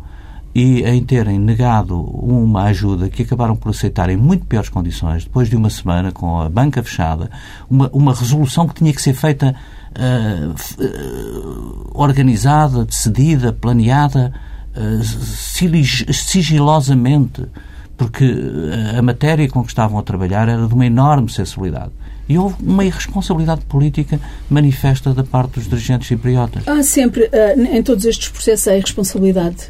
e 0.54 0.84
em 0.84 1.02
terem 1.02 1.40
negado 1.40 1.98
uma 1.98 2.64
ajuda 2.64 3.08
que 3.08 3.24
acabaram 3.24 3.56
por 3.56 3.70
aceitar 3.70 4.10
em 4.10 4.18
muito 4.18 4.46
piores 4.46 4.68
condições, 4.68 5.24
depois 5.24 5.50
de 5.50 5.56
uma 5.56 5.70
semana 5.70 6.12
com 6.12 6.42
a 6.42 6.50
banca 6.50 6.84
fechada, 6.84 7.32
uma, 7.70 7.90
uma 7.94 8.14
resolução 8.14 8.68
que 8.68 8.76
tinha 8.76 8.92
que 8.92 9.02
ser 9.02 9.14
feita 9.14 9.56
uh, 9.97 11.91
organizada, 11.93 12.86
decidida, 12.86 13.54
planeada, 13.54 14.34
uh, 14.75 15.04
sigilosamente, 16.13 17.45
porque 17.97 18.25
a 18.97 19.01
matéria 19.01 19.47
com 19.47 19.62
que 19.63 19.69
estavam 19.69 19.99
a 19.99 20.04
trabalhar 20.04 20.49
era 20.49 20.67
de 20.67 20.73
uma 20.73 20.86
enorme 20.86 21.30
sensibilidade. 21.30 21.91
E 22.27 22.38
houve 22.38 22.56
uma 22.63 22.84
irresponsabilidade 22.86 23.62
política 23.65 24.19
manifesta 24.49 25.13
da 25.13 25.23
parte 25.23 25.56
dos 25.56 25.67
dirigentes 25.67 26.08
cipriotas. 26.08 26.67
Há 26.67 26.82
sempre, 26.82 27.30
em 27.71 27.84
todos 27.84 28.06
estes 28.06 28.30
processos, 28.30 28.67
a 28.69 28.77
irresponsabilidade 28.77 29.67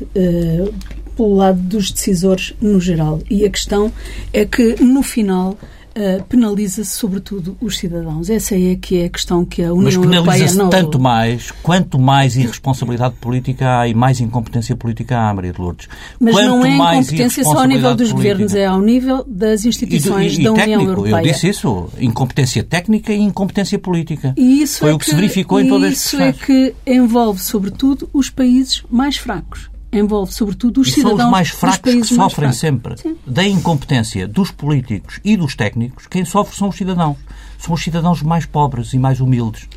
pelo 1.15 1.35
lado 1.35 1.59
dos 1.59 1.91
decisores 1.91 2.53
no 2.61 2.79
geral. 2.79 3.19
E 3.29 3.45
a 3.45 3.49
questão 3.49 3.91
é 4.31 4.45
que, 4.45 4.81
no 4.81 5.01
final, 5.03 5.57
Uh, 5.91 6.23
penaliza-se 6.23 6.89
sobretudo 6.89 7.57
os 7.59 7.77
cidadãos. 7.77 8.29
Essa 8.29 8.55
é 8.55 8.75
que 8.75 9.01
é 9.01 9.05
a 9.05 9.09
questão 9.09 9.43
que 9.43 9.61
a 9.61 9.73
União 9.73 10.01
Mas 10.01 10.09
penaliza-se 10.09 10.57
não... 10.57 10.69
tanto 10.69 10.97
mais, 10.97 11.51
quanto 11.51 11.99
mais 11.99 12.37
irresponsabilidade 12.37 13.15
política 13.15 13.79
há 13.81 13.87
e 13.89 13.93
mais 13.93 14.21
incompetência 14.21 14.73
política 14.73 15.19
há, 15.19 15.33
Maria 15.33 15.51
de 15.51 15.59
Lourdes. 15.59 15.89
Mas 16.17 16.33
quanto 16.33 16.47
não 16.47 16.65
é 16.65 16.75
incompetência 16.75 17.43
só 17.43 17.59
ao 17.59 17.65
nível 17.65 17.93
dos 17.93 18.13
política... 18.13 18.33
governos, 18.33 18.55
é 18.55 18.65
ao 18.65 18.81
nível 18.81 19.25
das 19.27 19.65
instituições 19.65 20.37
e, 20.37 20.41
e, 20.41 20.43
da 20.45 20.51
União 20.53 20.65
técnico, 20.65 20.91
Europeia. 20.91 21.15
Eu 21.15 21.33
disse 21.33 21.49
isso, 21.49 21.89
incompetência 21.99 22.63
técnica 22.63 23.11
e 23.11 23.19
incompetência 23.19 23.77
política. 23.77 24.33
E 24.37 24.61
isso 24.61 24.79
Foi 24.79 24.91
é 24.91 24.93
o 24.93 24.97
que, 24.97 25.05
que 25.05 25.11
se 25.11 25.15
verificou 25.17 25.59
em 25.59 25.65
este 25.65 25.77
processo. 25.77 26.15
Isso 26.15 26.21
é 26.21 26.31
que 26.31 26.73
envolve, 26.87 27.41
sobretudo, 27.41 28.09
os 28.13 28.29
países 28.29 28.81
mais 28.89 29.17
fracos 29.17 29.70
envolve 29.91 30.33
sobretudo 30.33 30.81
os 30.81 30.87
e 30.87 30.91
cidadãos 30.91 31.17
são 31.17 31.25
os 31.25 31.31
mais 31.31 31.49
fracos 31.49 31.93
que 31.93 32.03
sofrem 32.03 32.53
sempre 32.53 32.97
Sim. 32.97 33.17
da 33.25 33.43
incompetência 33.43 34.27
dos 34.27 34.51
políticos 34.51 35.19
e 35.23 35.35
dos 35.35 35.55
técnicos. 35.55 36.07
Quem 36.07 36.23
sofre 36.23 36.55
são 36.55 36.69
os 36.69 36.75
cidadãos. 36.75 37.17
São 37.57 37.73
os 37.73 37.83
cidadãos 37.83 38.21
mais 38.21 38.45
pobres 38.45 38.93
e 38.93 38.99
mais 38.99 39.19
humildes. 39.19 39.67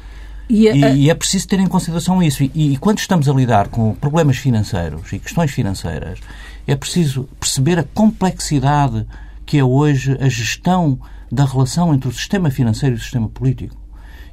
E, 0.49 0.69
a... 0.69 0.75
e, 0.75 1.03
e 1.03 1.11
é 1.11 1.15
preciso 1.15 1.49
ter 1.49 1.59
em 1.59 1.67
consideração 1.67 2.23
isso. 2.23 2.45
E, 2.45 2.51
e 2.55 2.77
quando 2.77 2.99
estamos 2.99 3.29
a 3.29 3.33
lidar 3.33 3.69
com 3.69 3.95
problemas 3.95 4.37
financeiros 4.37 5.13
e 5.13 5.19
questões 5.19 5.51
financeiras, 5.51 6.21
é 6.67 6.77
preciso 6.77 7.29
perceber 7.41 7.79
a 7.79 7.83
complexidade 7.83 9.07
que 9.45 9.59
é 9.59 9.65
hoje 9.65 10.17
a 10.21 10.29
gestão 10.29 10.99
da 11.31 11.45
relação 11.45 11.93
entre 11.93 12.09
o 12.09 12.13
sistema 12.13 12.51
financeiro 12.51 12.95
e 12.95 12.99
o 12.99 13.03
sistema 13.03 13.29
político. 13.29 13.77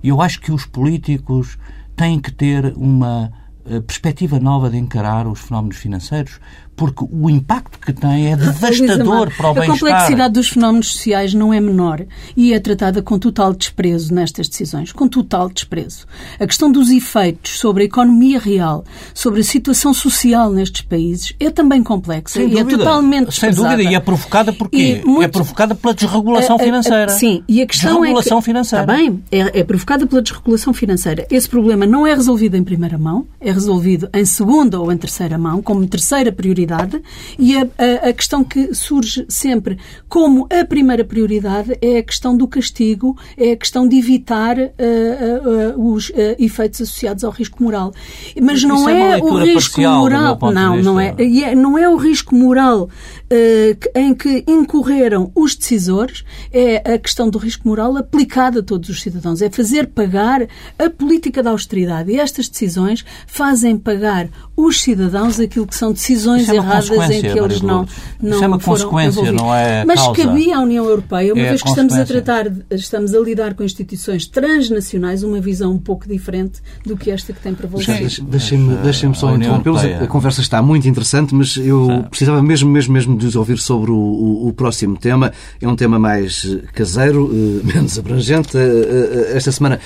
E 0.04 0.10
eu 0.10 0.22
acho 0.22 0.40
que 0.40 0.52
os 0.52 0.66
políticos 0.66 1.58
têm 1.96 2.20
que 2.20 2.32
ter 2.32 2.74
uma 2.76 3.32
perspectiva 3.86 4.40
nova 4.40 4.70
de 4.70 4.78
encarar 4.78 5.28
os 5.28 5.40
fenómenos 5.40 5.78
financeiros, 5.78 6.40
porque 6.76 7.06
o 7.12 7.30
impacto 7.30 7.78
que 7.80 7.94
tem 7.94 8.32
é 8.32 8.36
devastador 8.36 9.32
para 9.36 9.52
o 9.52 9.54
bem-estar. 9.54 9.76
A 9.76 9.80
complexidade 9.80 10.34
dos 10.34 10.50
fenómenos 10.50 10.88
sociais 10.94 11.34
não 11.34 11.54
é 11.54 11.60
menor 11.60 12.04
e 12.36 12.54
é 12.54 12.60
tratada 12.60 13.02
com 13.02 13.20
total 13.20 13.54
desprezo 13.54 14.14
nestas 14.14 14.48
decisões, 14.48 14.92
com 14.92 15.08
total 15.08 15.50
desprezo. 15.50 16.06
A 16.40 16.48
questão 16.48 16.72
dos 16.72 16.90
efeitos 16.90 17.60
sobre 17.60 17.84
a 17.84 17.86
economia 17.86 18.40
real, 18.40 18.84
sobre 19.14 19.42
a 19.42 19.44
situação 19.44 19.94
social 19.94 20.52
nestes 20.52 20.82
países, 20.82 21.34
é 21.40 21.52
também 21.52 21.84
complexa 21.84 22.40
Sem 22.40 22.48
e 22.48 22.50
dúvida. 22.52 22.74
é 22.74 22.78
totalmente 22.78 23.40
Sem 23.40 23.52
dúvida, 23.52 23.84
e 23.84 23.94
é 23.94 24.00
provocada 24.00 24.52
por 24.52 24.70
quê? 24.70 25.02
Muito... 25.06 25.24
É 25.24 25.28
provocada 25.28 25.76
pela 25.76 25.94
desregulação 25.94 26.58
financeira. 26.58 27.10
sim, 27.10 27.44
e 27.48 27.62
a 27.62 27.68
questão 27.68 27.96
desregulação 28.00 28.38
é 28.38 28.42
que... 28.42 28.46
financeira. 28.46 28.84
Está 28.84 28.96
bem, 28.96 29.24
é, 29.32 29.60
é 29.60 29.64
provocada 29.64 30.08
pela 30.08 30.22
desregulação 30.22 30.74
financeira. 30.74 31.28
Esse 31.30 31.48
problema 31.48 31.86
não 31.86 32.08
é 32.08 32.16
resolvido 32.16 32.58
em 32.58 32.64
primeira 32.64 32.98
mão, 32.98 33.28
é 33.40 33.52
resolvido 33.52 34.10
em 34.14 34.26
segunda 34.26 34.80
ou 34.80 34.92
em 34.92 34.98
terceira 34.98 35.38
mão, 35.38 35.62
como 35.62 35.86
terceira 35.86 36.32
prioridade 36.32 36.61
e 37.38 37.58
a, 37.58 37.62
a, 37.62 38.10
a, 38.10 38.14
questão 38.14 38.44
que 38.44 38.74
surge 38.74 39.26
sempre 39.30 39.78
como 40.08 40.48
a 40.50 40.66
primeira 40.66 41.04
prioridade 41.04 41.78
é 41.82 41.98
a 41.98 42.04
questão 42.04 42.36
do 42.36 42.48
castigo, 42.48 43.18
é 43.38 43.52
a 43.52 43.58
questão 43.58 43.88
de 43.88 43.98
evitar 43.98 44.58
uh, 44.58 45.78
uh, 45.78 45.94
os 45.94 46.12
efeitos 46.38 46.82
associados 46.82 47.24
ao 47.24 47.32
risco 47.32 47.64
moral. 47.64 47.94
Mas 48.42 48.64
não 48.64 48.88
é, 48.88 49.20
é 49.20 49.24
o 49.24 49.38
risco 49.38 49.82
moral, 49.82 50.38
não, 50.54 50.78
não 50.82 51.00
é, 51.00 51.16
é, 51.18 51.56
não 51.56 51.78
é 51.78 51.88
o 51.90 51.96
risco 51.96 52.36
moral 52.36 52.90
em 53.96 54.14
que 54.14 54.44
incorreram 54.46 55.32
os 55.34 55.56
decisores, 55.56 56.26
é 56.52 56.94
a 56.94 56.98
questão 56.98 57.30
do 57.30 57.38
risco 57.38 57.66
moral 57.66 57.96
aplicado 57.96 58.60
a 58.60 58.64
todos 58.64 58.90
os 58.90 59.02
cidadãos, 59.02 59.42
é 59.42 59.50
fazer 59.50 59.88
pagar 59.88 60.48
a 60.78 60.90
política 60.90 61.42
da 61.42 61.52
austeridade. 61.52 62.12
E 62.12 62.20
estas 62.20 62.50
decisões 62.50 63.06
fazem 63.26 63.78
pagar 63.78 64.28
os 64.56 64.82
cidadãos 64.82 65.40
aquilo 65.40 65.66
que 65.66 65.76
são 65.76 65.92
decisões 65.92 66.48
erradas 66.54 67.10
em 67.10 67.22
que 67.22 67.28
eles 67.28 67.62
não, 67.62 67.86
não 68.22 68.36
Isso 68.36 68.44
é 68.44 68.48
uma 68.48 68.60
consequência, 68.60 69.32
não 69.32 69.54
é 69.54 69.86
Mas 69.86 70.02
causa. 70.02 70.24
cabia 70.24 70.58
à 70.58 70.62
União 70.62 70.86
Europeia, 70.86 71.34
uma 71.34 71.42
é 71.42 71.50
vez 71.50 71.62
que 71.62 71.70
estamos 71.70 71.94
a 71.94 72.06
tratar, 72.06 72.46
estamos 72.72 73.14
a 73.14 73.20
lidar 73.20 73.54
com 73.54 73.64
instituições 73.64 74.26
transnacionais, 74.26 75.24
uma 75.24 75.40
visão 75.40 75.72
um 75.72 75.80
pouco 75.80 76.08
diferente 76.08 76.62
do 76.86 76.98
que 76.98 77.12
esta 77.12 77.34
que 77.34 77.40
tem 77.40 77.54
prevalecido. 77.54 78.26
Deixem-me 78.28 78.76
deixem 78.78 79.14
só 79.14 79.36
interrompê-los. 79.36 79.84
A 79.84 80.08
conversa 80.08 80.42
está 80.42 80.62
muito 80.62 80.88
interessante, 80.88 81.34
mas 81.34 81.58
eu 81.58 81.86
Sim. 81.86 82.02
precisava 82.10 82.42
mesmo, 82.42 82.70
mesmo, 82.70 82.94
mesmo 82.94 83.18
de 83.18 83.38
ouvir 83.38 83.58
sobre 83.58 83.92
o, 83.92 83.96
o, 83.96 84.48
o, 84.48 84.54
próximo 84.54 84.98
tema. 84.98 85.32
É 85.62 85.68
um 85.68 85.76
tema 85.76 85.98
mais 85.98 86.58
caseiro, 86.74 87.26
uh, 87.26 87.62
menos 87.66 87.98
abrangente. 87.98 88.58
Uh, 88.58 89.36
esta 89.36 89.52
semana 89.52 89.80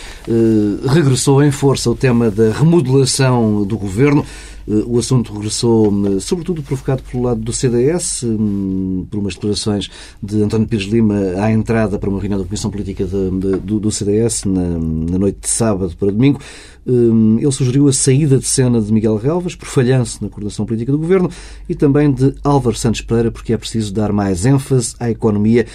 regressou 0.88 1.44
em 1.44 1.52
força 1.52 1.90
o 1.90 1.96
tema 1.96 2.30
da 2.30 2.52
remodelação 2.52 3.64
do 3.64 3.78
governo. 3.78 4.26
Eh, 4.68 4.84
o 4.86 4.98
assunto 4.98 5.34
regressou, 5.34 5.90
hum, 5.92 6.20
sobretudo 6.20 6.62
provocado 6.64 7.04
pelo 7.04 7.24
lado 7.24 7.42
do 7.42 7.54
CDS, 7.54 8.24
hum, 8.24 9.06
por 9.10 9.20
umas 9.20 9.36
declarações 9.36 9.90
de 10.22 10.42
António 10.42 10.68
Pires 10.68 10.86
Lima 10.86 11.16
à 11.38 11.52
entrada 11.52 11.98
para 12.00 12.10
uma 12.10 12.20
reunião 12.20 12.40
da 12.40 12.46
Comissão 12.46 12.72
Política 12.72 13.06
do, 13.06 13.92
CDS 13.92 14.46
na, 14.46 14.62
na 14.62 15.18
noite 15.18 15.40
de 15.42 15.50
sábado 15.50 15.96
para 15.98 16.12
domingo. 16.12 16.40
Hum, 16.88 17.38
ele 17.40 17.52
sugeriu 17.52 17.88
a 17.88 17.94
saída 17.94 18.38
de 18.38 18.46
cena 18.46 18.80
de 18.80 18.92
Miguel 18.92 19.18
Relvas 19.18 19.56
por 19.56 19.68
falhanço 19.68 20.24
na 20.24 20.30
coordenação 20.30 20.66
política 20.66 20.92
do 20.92 20.98
governo 20.98 21.30
e 21.68 21.74
também 21.74 22.12
de 22.12 22.36
Álvaro 22.44 22.76
Santos 22.76 23.02
Pereira, 23.02 23.32
porque 23.32 23.54
é 23.54 23.58
preciso 23.58 23.94
dar 23.94 24.12
mais 24.12 24.46
ênfase 24.46 24.96
à 25.00 25.10
economia. 25.10 25.66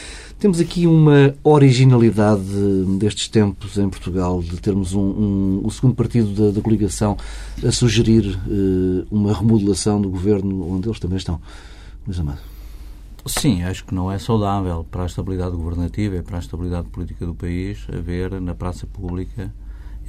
Temos 0.40 0.59
aqui 0.59 0.87
uma 0.87 1.35
originalidade 1.44 2.40
destes 2.98 3.29
tempos 3.29 3.76
em 3.76 3.90
Portugal, 3.90 4.40
de 4.40 4.57
termos 4.57 4.94
um, 4.94 5.03
um, 5.03 5.61
o 5.62 5.70
segundo 5.70 5.94
partido 5.94 6.31
da, 6.33 6.50
da 6.50 6.62
coligação 6.62 7.14
a 7.62 7.70
sugerir 7.70 8.24
uh, 8.46 9.07
uma 9.11 9.35
remodelação 9.35 10.00
do 10.00 10.09
governo 10.09 10.66
onde 10.72 10.88
eles 10.88 10.98
também 10.98 11.18
estão. 11.18 11.38
Luís 12.07 12.18
Amado. 12.18 12.38
Sim, 13.26 13.64
acho 13.64 13.85
que 13.85 13.94
não 13.94 14.11
é 14.11 14.18
saudável 14.18 14.83
para 14.90 15.03
a 15.03 15.07
estabilidade 15.07 15.55
governativa 15.55 16.16
e 16.16 16.22
para 16.22 16.38
a 16.38 16.40
estabilidade 16.40 16.88
política 16.88 17.26
do 17.26 17.35
país 17.35 17.87
haver 17.92 18.40
na 18.40 18.55
praça 18.55 18.87
pública 18.87 19.53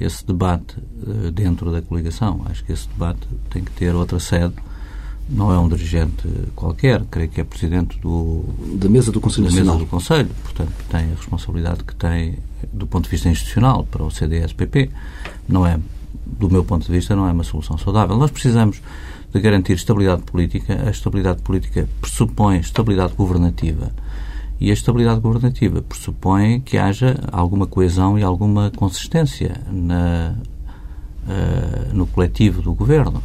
esse 0.00 0.26
debate 0.26 0.78
uh, 0.78 1.30
dentro 1.30 1.70
da 1.70 1.82
coligação. 1.82 2.40
Acho 2.46 2.64
que 2.64 2.72
esse 2.72 2.88
debate 2.88 3.28
tem 3.50 3.62
que 3.62 3.72
ter 3.72 3.94
outra 3.94 4.18
sede 4.18 4.54
não 5.32 5.52
é 5.52 5.58
um 5.58 5.68
dirigente 5.68 6.28
qualquer, 6.54 7.02
creio 7.10 7.28
que 7.28 7.40
é 7.40 7.44
presidente 7.44 7.98
do, 7.98 8.44
da 8.74 8.88
mesa 8.88 9.10
do 9.10 9.20
Conselho 9.20 9.48
da 9.48 9.54
mesa 9.54 9.76
do 9.76 9.86
Conselho, 9.86 10.30
portanto 10.42 10.72
tem 10.90 11.00
a 11.00 11.14
responsabilidade 11.14 11.84
que 11.84 11.94
tem 11.94 12.38
do 12.72 12.86
ponto 12.86 13.04
de 13.04 13.10
vista 13.10 13.28
institucional 13.28 13.84
para 13.90 14.04
o 14.04 14.10
CDS-PP. 14.10 14.90
Não 15.48 15.66
é, 15.66 15.78
do 16.26 16.50
meu 16.50 16.64
ponto 16.64 16.86
de 16.86 16.92
vista, 16.92 17.16
não 17.16 17.26
é 17.26 17.32
uma 17.32 17.44
solução 17.44 17.78
saudável. 17.78 18.16
Nós 18.16 18.30
precisamos 18.30 18.82
de 19.32 19.40
garantir 19.40 19.72
estabilidade 19.72 20.22
política. 20.22 20.86
A 20.86 20.90
estabilidade 20.90 21.42
política 21.42 21.88
pressupõe 22.00 22.58
estabilidade 22.58 23.14
governativa. 23.14 23.90
E 24.60 24.70
a 24.70 24.72
estabilidade 24.72 25.20
governativa 25.20 25.82
pressupõe 25.82 26.60
que 26.60 26.78
haja 26.78 27.18
alguma 27.32 27.66
coesão 27.66 28.18
e 28.18 28.22
alguma 28.22 28.70
consistência 28.70 29.60
na, 29.70 30.34
uh, 31.26 31.94
no 31.94 32.06
coletivo 32.06 32.62
do 32.62 32.72
governo. 32.72 33.22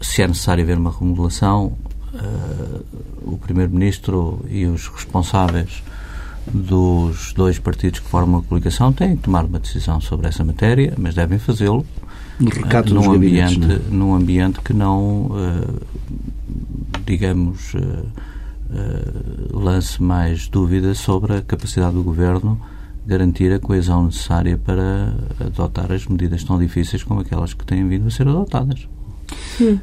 Se 0.00 0.22
é 0.22 0.28
necessário 0.28 0.64
haver 0.64 0.78
uma 0.78 0.90
remodelação, 0.90 1.76
uh, 2.14 2.84
o 3.22 3.38
Primeiro-Ministro 3.38 4.44
e 4.48 4.64
os 4.66 4.88
responsáveis 4.88 5.82
dos 6.46 7.32
dois 7.34 7.58
partidos 7.58 8.00
que 8.00 8.08
formam 8.08 8.40
a 8.40 8.42
coligação 8.42 8.92
têm 8.92 9.16
que 9.16 9.24
tomar 9.24 9.44
uma 9.44 9.58
decisão 9.58 10.00
sobre 10.00 10.26
essa 10.28 10.42
matéria, 10.42 10.94
mas 10.96 11.14
devem 11.14 11.38
fazê-lo 11.38 11.84
uh, 12.40 12.94
num, 12.94 13.12
ambiente, 13.12 13.72
é? 13.72 13.80
num 13.90 14.14
ambiente 14.14 14.60
que 14.60 14.72
não, 14.72 15.30
digamos, 17.04 17.74
Uh, 18.72 19.58
lance 19.58 20.00
mais 20.00 20.46
dúvidas 20.46 20.98
sobre 20.98 21.34
a 21.34 21.42
capacidade 21.42 21.92
do 21.92 22.04
Governo 22.04 22.56
garantir 23.04 23.52
a 23.52 23.58
coesão 23.58 24.04
necessária 24.04 24.56
para 24.56 25.12
adotar 25.40 25.90
as 25.90 26.06
medidas 26.06 26.44
tão 26.44 26.56
difíceis 26.56 27.02
como 27.02 27.18
aquelas 27.18 27.52
que 27.52 27.64
têm 27.64 27.88
vindo 27.88 28.06
a 28.06 28.10
ser 28.10 28.28
adotadas. 28.28 28.88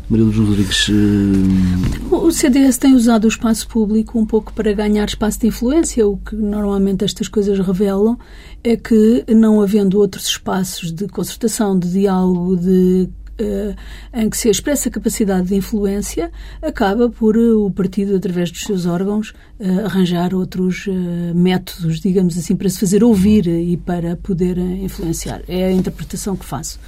Maria 0.10 0.26
Luz 0.26 0.38
Rodrigues. 0.38 0.90
Uh... 0.90 2.16
O 2.16 2.32
CDS 2.32 2.78
tem 2.78 2.94
usado 2.94 3.26
o 3.26 3.28
espaço 3.28 3.68
público 3.68 4.20
um 4.20 4.26
pouco 4.26 4.54
para 4.54 4.74
ganhar 4.74 5.08
espaço 5.08 5.40
de 5.40 5.48
influência. 5.48 6.08
O 6.08 6.18
que 6.18 6.36
normalmente 6.36 7.04
estas 7.04 7.28
coisas 7.28 7.60
revelam 7.60 8.18
é 8.64 8.76
que, 8.76 9.24
não 9.30 9.62
havendo 9.62 10.00
outros 10.00 10.28
espaços 10.28 10.92
de 10.92 11.08
concertação, 11.08 11.78
de 11.78 11.92
diálogo, 11.92 12.58
de 12.58 13.10
Uh, 13.40 13.76
em 14.12 14.32
que 14.32 14.36
se 14.36 14.50
expressa 14.50 14.90
capacidade 14.90 15.50
de 15.50 15.54
influência, 15.54 16.32
acaba 16.60 17.08
por 17.08 17.38
uh, 17.38 17.68
o 17.68 17.70
partido, 17.70 18.16
através 18.16 18.50
dos 18.50 18.64
seus 18.64 18.88
órgãos, 18.88 19.30
uh, 19.60 19.86
arranjar 19.86 20.34
outros 20.34 20.88
métodos, 21.36 22.00
digamos 22.00 22.36
assim, 22.36 22.56
para 22.56 22.68
se 22.68 22.80
fazer 22.80 23.04
ouvir 23.04 23.46
e 23.46 23.78
para 23.78 24.16
poder 24.16 24.58
influenciar. 24.58 25.44
É 25.48 25.66
a 25.66 25.72
interpretação 25.72 26.36
que 26.36 26.46
faço 26.46 26.80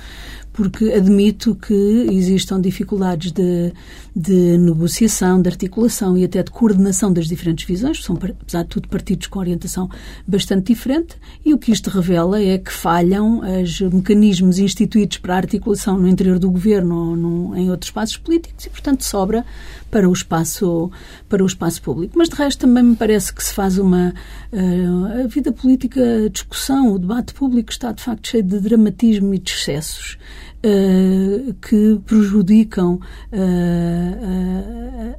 porque 0.59 0.91
admito 0.91 1.55
que 1.55 1.73
existam 2.11 2.59
dificuldades 2.59 3.31
de, 3.31 3.71
de, 4.13 4.57
negociação, 4.57 5.41
de 5.41 5.47
articulação 5.47 6.17
e 6.17 6.25
até 6.25 6.43
de 6.43 6.51
coordenação 6.51 7.13
das 7.13 7.27
diferentes 7.27 7.63
visões, 7.63 8.03
são, 8.03 8.17
apesar 8.17 8.63
de 8.63 8.67
tudo, 8.67 8.89
partidos 8.89 9.27
com 9.27 9.39
orientação 9.39 9.89
bastante 10.27 10.73
diferente, 10.73 11.15
e 11.45 11.53
o 11.53 11.57
que 11.57 11.71
isto 11.71 11.89
revela 11.89 12.41
é 12.41 12.57
que 12.57 12.73
falham 12.73 13.39
os 13.61 13.79
mecanismos 13.79 14.59
instituídos 14.59 15.15
para 15.19 15.35
a 15.35 15.37
articulação 15.37 15.97
no 15.97 16.09
interior 16.09 16.37
do 16.37 16.51
governo 16.51 17.11
ou 17.11 17.15
no, 17.15 17.55
em 17.55 17.71
outros 17.71 17.87
espaços 17.87 18.17
políticos 18.17 18.65
e, 18.65 18.69
portanto, 18.69 19.05
sobra 19.05 19.45
para 19.89 20.09
o 20.09 20.13
espaço 20.13 20.91
para 21.29 21.41
o 21.41 21.47
espaço 21.47 21.81
público. 21.81 22.17
Mas 22.17 22.27
de 22.27 22.35
resto 22.35 22.59
também 22.59 22.83
me 22.83 22.95
parece 22.97 23.33
que 23.33 23.43
se 23.43 23.53
faz 23.53 23.77
uma 23.77 24.13
uh, 24.51 25.23
a 25.23 25.27
vida 25.27 25.51
política, 25.51 26.25
a 26.25 26.29
discussão, 26.29 26.93
o 26.93 26.99
debate 26.99 27.33
público 27.33 27.71
está 27.71 27.91
de 27.91 28.03
facto 28.03 28.27
cheio 28.27 28.43
de 28.43 28.59
dramatismo 28.59 29.33
e 29.33 29.39
de 29.39 29.51
excessos. 29.51 30.17
Uh, 30.61 31.53
que 31.53 32.01
prejudicam 32.05 32.99
uh, 33.31 35.15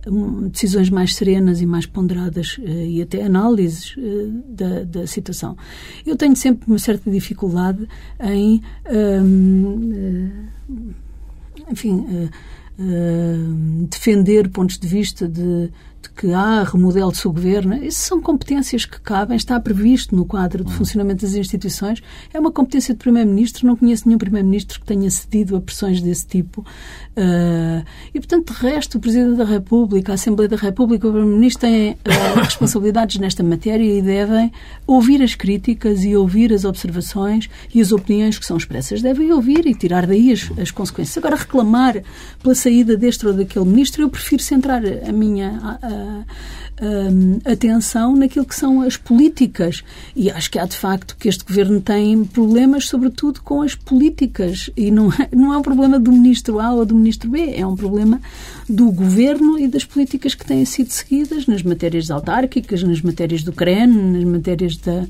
decisões 0.50 0.90
mais 0.90 1.14
serenas 1.14 1.62
e 1.62 1.66
mais 1.66 1.87
ponderadas 1.87 2.61
e 2.62 3.00
até 3.00 3.22
análises 3.22 3.96
da, 4.50 4.85
da, 4.85 5.07
situação. 5.07 5.57
Eu 6.05 6.14
tenho 6.14 6.37
sempre 6.37 6.66
uma 6.66 6.79
certa 6.79 7.11
dificuldade 7.11 7.88
em, 8.20 8.61
enfim, 11.70 12.29
defender 13.88 14.50
pontos 14.50 14.79
de 14.79 14.87
vista 14.87 15.26
de 15.26 15.70
de 16.11 16.12
que 16.12 16.33
há 16.33 16.64
remodelo 16.64 17.11
do 17.11 17.16
seu 17.16 17.33
governo, 17.33 17.75
isso 17.85 18.03
são 18.03 18.20
competências 18.20 18.85
que 18.85 19.01
cabem, 19.01 19.37
está 19.37 19.59
previsto 19.61 20.14
no 20.14 20.25
quadro 20.25 20.64
de 20.64 20.73
funcionamento 20.73 21.25
das 21.25 21.35
instituições. 21.35 22.03
É 22.35 22.40
uma 22.40 22.51
competência 22.51 22.94
do 22.94 22.99
Primeiro-Ministro, 22.99 23.66
não 23.66 23.77
conheço 23.77 24.07
nenhum 24.07 24.18
Primeiro-Ministro 24.18 24.81
que 24.81 24.87
tenha 24.87 25.11
cedido 25.11 25.57
a 25.57 25.61
pressões 25.61 26.01
desse 26.01 26.27
tipo. 26.27 26.61
Uh, 27.16 27.85
e, 28.12 28.18
portanto, 28.18 28.53
de 28.53 28.61
resto, 28.61 28.99
o 28.99 29.01
Presidente 29.01 29.37
da 29.37 29.44
República, 29.44 30.12
a 30.12 30.14
Assembleia 30.14 30.49
da 30.49 30.57
República, 30.57 31.07
o 31.07 31.12
Primeiro-Ministro 31.12 31.61
têm 31.61 31.92
uh, 31.92 32.38
responsabilidades 32.42 33.18
nesta 33.18 33.42
matéria 33.42 33.85
e 33.85 34.03
devem 34.03 34.53
ouvir 34.87 35.23
as 35.23 35.35
críticas 35.35 36.05
e 36.05 36.16
ouvir 36.16 36.53
as 36.53 36.64
observações 36.64 37.49
e 37.75 37.81
as 37.81 37.92
opiniões 37.92 38.38
que 38.38 38.46
são 38.46 38.57
expressas. 38.57 39.03
Devem 39.03 39.33
ouvir 39.33 39.66
e 39.66 39.75
tirar 39.75 40.07
daí 40.07 40.33
as, 40.33 40.51
as 40.59 40.70
consequências. 40.70 41.16
Agora, 41.18 41.37
reclamar 41.37 42.03
pela 42.42 42.55
saída 42.55 42.96
deste 42.96 43.27
ou 43.27 43.33
daquele 43.33 43.64
Ministro, 43.64 44.03
eu 44.03 44.09
prefiro 44.09 44.42
centrar 44.42 44.83
a 45.07 45.12
minha 45.12 45.79
atenção 47.44 48.16
naquilo 48.16 48.44
que 48.44 48.55
são 48.55 48.81
as 48.81 48.96
políticas. 48.96 49.83
E 50.14 50.31
acho 50.31 50.51
que 50.51 50.59
há 50.59 50.64
de 50.64 50.77
facto 50.77 51.16
que 51.18 51.29
este 51.29 51.44
governo 51.44 51.81
tem 51.81 52.25
problemas, 52.25 52.87
sobretudo 52.87 53.42
com 53.42 53.62
as 53.62 53.75
políticas. 53.75 54.70
E 54.77 54.90
não 54.90 55.12
é, 55.12 55.29
não 55.35 55.53
é 55.53 55.59
um 55.59 55.62
problema 55.62 55.99
do 55.99 56.12
ministro 56.12 56.61
A 56.61 56.73
ou 56.73 56.85
do 56.85 56.94
ministro 56.94 57.29
B, 57.29 57.55
é 57.55 57.66
um 57.66 57.77
problema 57.77 58.20
do 58.68 58.90
governo 58.90 59.59
e 59.59 59.68
das 59.68 59.85
políticas 59.85 60.35
que 60.35 60.46
têm 60.46 60.64
sido 60.64 60.90
seguidas 60.90 61.46
nas 61.46 61.62
matérias 61.62 62.11
autárquicas, 62.11 62.83
nas 62.83 63.03
matérias 63.03 63.42
do 63.42 63.53
CREN, 63.53 63.88
nas 63.88 64.25
matérias 64.25 64.77
da 64.77 65.07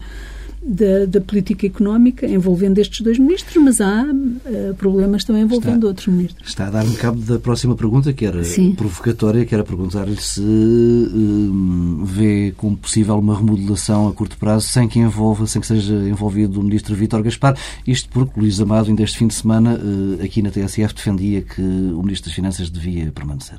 da, 0.62 1.06
da, 1.06 1.20
política 1.20 1.66
económica 1.66 2.26
envolvendo 2.26 2.78
estes 2.78 3.00
dois 3.00 3.18
ministros, 3.18 3.62
mas 3.62 3.80
há 3.80 4.04
uh, 4.04 4.74
problemas 4.74 5.24
também 5.24 5.42
envolvendo 5.42 5.76
está, 5.76 5.86
outros 5.86 6.06
ministros. 6.08 6.48
Está 6.48 6.66
a 6.66 6.70
dar-me 6.70 6.94
cabo 6.96 7.18
da 7.20 7.38
próxima 7.38 7.74
pergunta, 7.74 8.12
que 8.12 8.26
era 8.26 8.44
Sim. 8.44 8.74
provocatória, 8.74 9.44
que 9.46 9.54
era 9.54 9.64
perguntar-lhe 9.64 10.16
se 10.16 10.40
uh, 10.40 12.04
vê 12.04 12.52
como 12.56 12.76
possível 12.76 13.18
uma 13.18 13.36
remodelação 13.36 14.08
a 14.08 14.12
curto 14.12 14.36
prazo 14.36 14.68
sem 14.68 14.86
que 14.86 14.98
envolva, 14.98 15.46
sem 15.46 15.60
que 15.60 15.66
seja 15.66 15.94
envolvido 15.94 16.60
o 16.60 16.62
ministro 16.62 16.94
Vítor 16.94 17.22
Gaspar. 17.22 17.56
Isto 17.86 18.10
porque 18.10 18.38
Luís 18.38 18.60
Amado, 18.60 18.90
ainda 18.90 19.02
este 19.02 19.16
fim 19.16 19.28
de 19.28 19.34
semana, 19.34 19.78
uh, 19.78 20.22
aqui 20.22 20.42
na 20.42 20.50
TSF, 20.50 20.94
defendia 20.94 21.40
que 21.40 21.62
o 21.62 22.02
ministro 22.02 22.28
das 22.28 22.34
Finanças 22.34 22.68
devia 22.68 23.10
permanecer. 23.12 23.58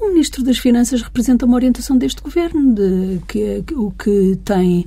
O 0.00 0.08
Ministro 0.08 0.42
das 0.42 0.58
Finanças 0.58 1.00
representa 1.00 1.46
uma 1.46 1.54
orientação 1.54 1.96
deste 1.96 2.20
governo, 2.20 2.74
de 2.74 3.20
que, 3.28 3.62
que 3.62 3.74
o 3.74 3.92
que 3.92 4.36
tem 4.44 4.84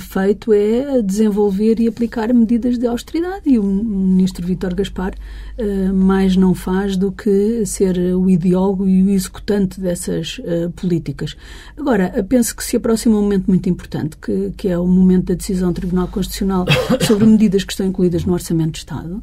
feito 0.00 0.52
é 0.52 1.02
desenvolver 1.02 1.80
e 1.80 1.88
aplicar 1.88 2.32
medidas 2.32 2.78
de 2.78 2.86
austeridade. 2.86 3.42
E 3.46 3.58
o 3.58 3.62
ministro 3.62 4.46
Vítor 4.46 4.74
Gaspar 4.74 5.14
uh, 5.58 5.94
mais 5.94 6.36
não 6.36 6.54
faz 6.54 6.96
do 6.96 7.10
que 7.10 7.66
ser 7.66 7.98
o 8.14 8.30
ideólogo 8.30 8.88
e 8.88 9.02
o 9.02 9.10
executante 9.10 9.80
dessas 9.80 10.38
uh, 10.38 10.70
políticas. 10.72 11.36
Agora, 11.76 12.24
penso 12.28 12.54
que 12.54 12.64
se 12.64 12.76
aproxima 12.76 13.16
um 13.16 13.22
momento 13.22 13.48
muito 13.48 13.68
importante, 13.68 14.16
que, 14.16 14.52
que 14.56 14.68
é 14.68 14.78
o 14.78 14.86
momento 14.86 15.26
da 15.26 15.34
decisão 15.34 15.72
do 15.72 15.74
Tribunal 15.74 16.08
Constitucional 16.08 16.64
sobre 17.06 17.26
medidas 17.26 17.64
que 17.64 17.72
estão 17.72 17.86
incluídas 17.86 18.24
no 18.24 18.32
Orçamento 18.32 18.72
de 18.72 18.78
Estado 18.78 19.22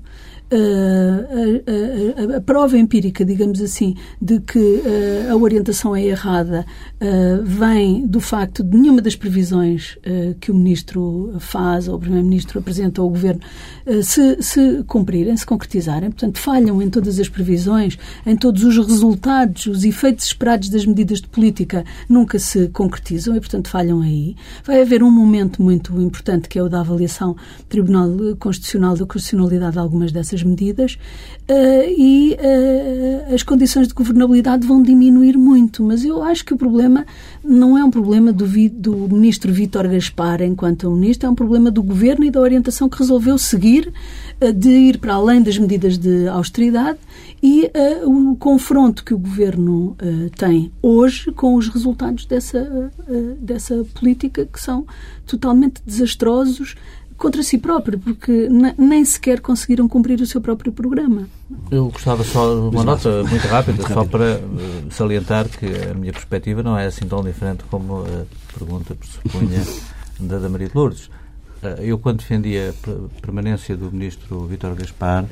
a, 0.52 2.34
a, 2.34 2.38
a, 2.38 2.42
prova 2.42 2.78
empírica, 2.78 3.24
digamos 3.24 3.62
assim, 3.62 3.96
de 4.22 4.40
que 4.42 4.60
uh, 4.60 5.32
a 5.32 5.36
orientação 5.36 5.96
é 5.96 6.04
errada 6.04 6.66
uh, 7.00 7.44
vem 7.44 8.06
do 8.06 8.20
facto 8.20 8.62
de 8.64 8.78
nenhuma 8.78 9.02
das 9.02 9.16
previsões 9.16 9.98
uh, 9.98 10.36
que 10.40 10.52
o 10.52 10.56
Ministro 10.56 11.36
faz 11.40 11.88
ou 11.88 11.96
o 11.96 12.00
Primeiro-Ministro 12.00 12.60
apresenta 12.60 13.02
ao 13.02 13.10
Governo 13.10 13.42
se, 14.04 14.42
se 14.42 14.84
cumprirem, 14.84 15.36
se 15.36 15.46
concretizarem. 15.46 16.12
Portanto, 16.12 16.38
falham 16.38 16.82
em 16.82 16.90
todas 16.90 17.20
as 17.20 17.28
previsões, 17.28 17.98
em 18.26 18.36
todos 18.36 18.64
os 18.64 18.78
resultados, 18.78 19.66
os 19.66 19.84
efeitos 19.84 20.26
esperados 20.26 20.70
das 20.70 20.86
medidas 20.86 21.20
de 21.20 21.28
política 21.28 21.84
nunca 22.08 22.38
se 22.38 22.68
concretizam 22.70 23.36
e, 23.36 23.40
portanto, 23.40 23.70
falham 23.70 24.02
aí. 24.02 24.36
Vai 24.64 24.82
haver 24.82 25.02
um 25.02 25.10
momento 25.10 25.64
muito 25.64 26.00
importante 26.00 26.48
que 26.48 26.60
é 26.60 26.64
o 26.64 26.70
da 26.70 26.82
avaliação 26.82 27.36
Tribunal 27.68 28.10
Constitucional 28.38 28.96
da 28.96 29.06
constitucionalidade 29.06 29.74
de 29.74 29.80
algumas 29.80 30.12
dessas 30.12 30.41
medidas 30.44 30.98
uh, 31.50 31.54
e 31.98 32.34
uh, 32.34 33.34
as 33.34 33.44
condições 33.44 33.88
de 33.88 33.94
governabilidade 33.94 34.66
vão 34.66 34.82
diminuir 34.82 35.38
muito. 35.38 35.84
Mas 35.84 36.04
eu 36.04 36.22
acho 36.22 36.46
que 36.46 36.54
o 36.54 36.58
problema 36.58 37.06
não 37.44 37.78
é 37.78 37.84
um 37.84 37.92
problema 37.92 38.32
do, 38.32 38.46
do 38.70 38.96
ministro 39.10 39.52
Vítor 39.52 39.88
Gaspar 39.88 40.42
enquanto 40.42 40.90
ministro, 40.92 41.28
é 41.28 41.30
um 41.30 41.36
problema 41.36 41.72
do 41.72 41.82
governo 41.82 42.26
e 42.26 42.32
da 42.32 42.40
orientação 42.40 42.90
que 42.90 42.98
resolveu 42.98 43.38
seguir 43.38 43.92
uh, 44.42 44.54
de 44.54 44.70
ir 44.70 44.98
para 45.00 45.14
além 45.14 45.42
das 45.42 45.58
medidas 45.58 45.98
de 45.98 46.28
austeridade 46.28 47.00
e 47.44 47.72
o 48.06 48.36
confronto 48.36 49.04
que 49.04 49.16
o 49.16 49.18
governo 49.18 49.96
tem 50.38 50.72
hoje 50.80 51.32
com 51.32 51.56
os 51.56 51.68
resultados 51.70 52.26
dessa, 52.28 52.92
dessa 53.40 53.84
política 53.96 54.46
que 54.46 54.62
são 54.62 54.86
totalmente 55.26 55.82
desastrosos 55.86 56.76
contra 57.22 57.44
si 57.44 57.60
próprio, 57.60 58.00
porque 58.00 58.50
nem 58.78 59.06
sequer 59.06 59.40
conseguiram 59.40 59.88
cumprir 59.88 60.20
o 60.20 60.26
seu 60.26 60.42
próprio 60.42 60.72
programa. 60.72 61.28
Eu 61.70 61.90
gostava 61.90 62.24
só 62.24 62.52
de 62.52 62.76
uma 62.76 62.84
nota 62.84 63.24
muito 63.24 63.48
rápida, 63.48 63.88
só 63.88 64.04
para 64.04 64.40
uh, 64.40 64.92
salientar 64.92 65.48
que 65.48 65.68
a 65.68 65.94
minha 65.94 66.12
perspectiva 66.12 66.64
não 66.64 66.76
é 66.76 66.88
assim 66.88 67.06
tão 67.06 67.24
diferente 67.24 67.64
como 67.70 68.04
a 68.04 68.58
pergunta 68.58 68.96
pressupunha 68.96 69.64
da, 70.20 70.40
da 70.40 70.50
Maria 70.50 70.68
de 70.68 70.76
Lourdes. 70.76 71.06
Uh, 71.62 71.80
eu, 71.82 72.00
quando 72.00 72.18
defendi 72.18 72.58
a 72.58 72.74
permanência 73.22 73.78
do 73.78 73.92
ministro 73.92 74.48
Vítor 74.48 74.74
Gaspar, 74.74 75.26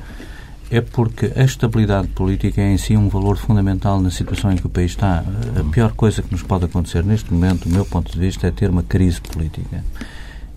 é 0.70 0.80
porque 0.80 1.32
a 1.34 1.42
estabilidade 1.42 2.06
política 2.08 2.60
é 2.60 2.72
em 2.72 2.78
si 2.78 2.96
um 2.96 3.08
valor 3.08 3.36
fundamental 3.36 4.00
na 4.00 4.12
situação 4.12 4.52
em 4.52 4.56
que 4.56 4.66
o 4.66 4.70
país 4.70 4.92
está. 4.92 5.24
A 5.58 5.72
pior 5.72 5.90
coisa 5.90 6.22
que 6.22 6.30
nos 6.30 6.44
pode 6.44 6.66
acontecer 6.66 7.02
neste 7.02 7.34
momento, 7.34 7.68
do 7.68 7.74
meu 7.74 7.84
ponto 7.84 8.12
de 8.12 8.18
vista, 8.20 8.46
é 8.46 8.52
ter 8.52 8.70
uma 8.70 8.84
crise 8.84 9.20
política. 9.20 9.84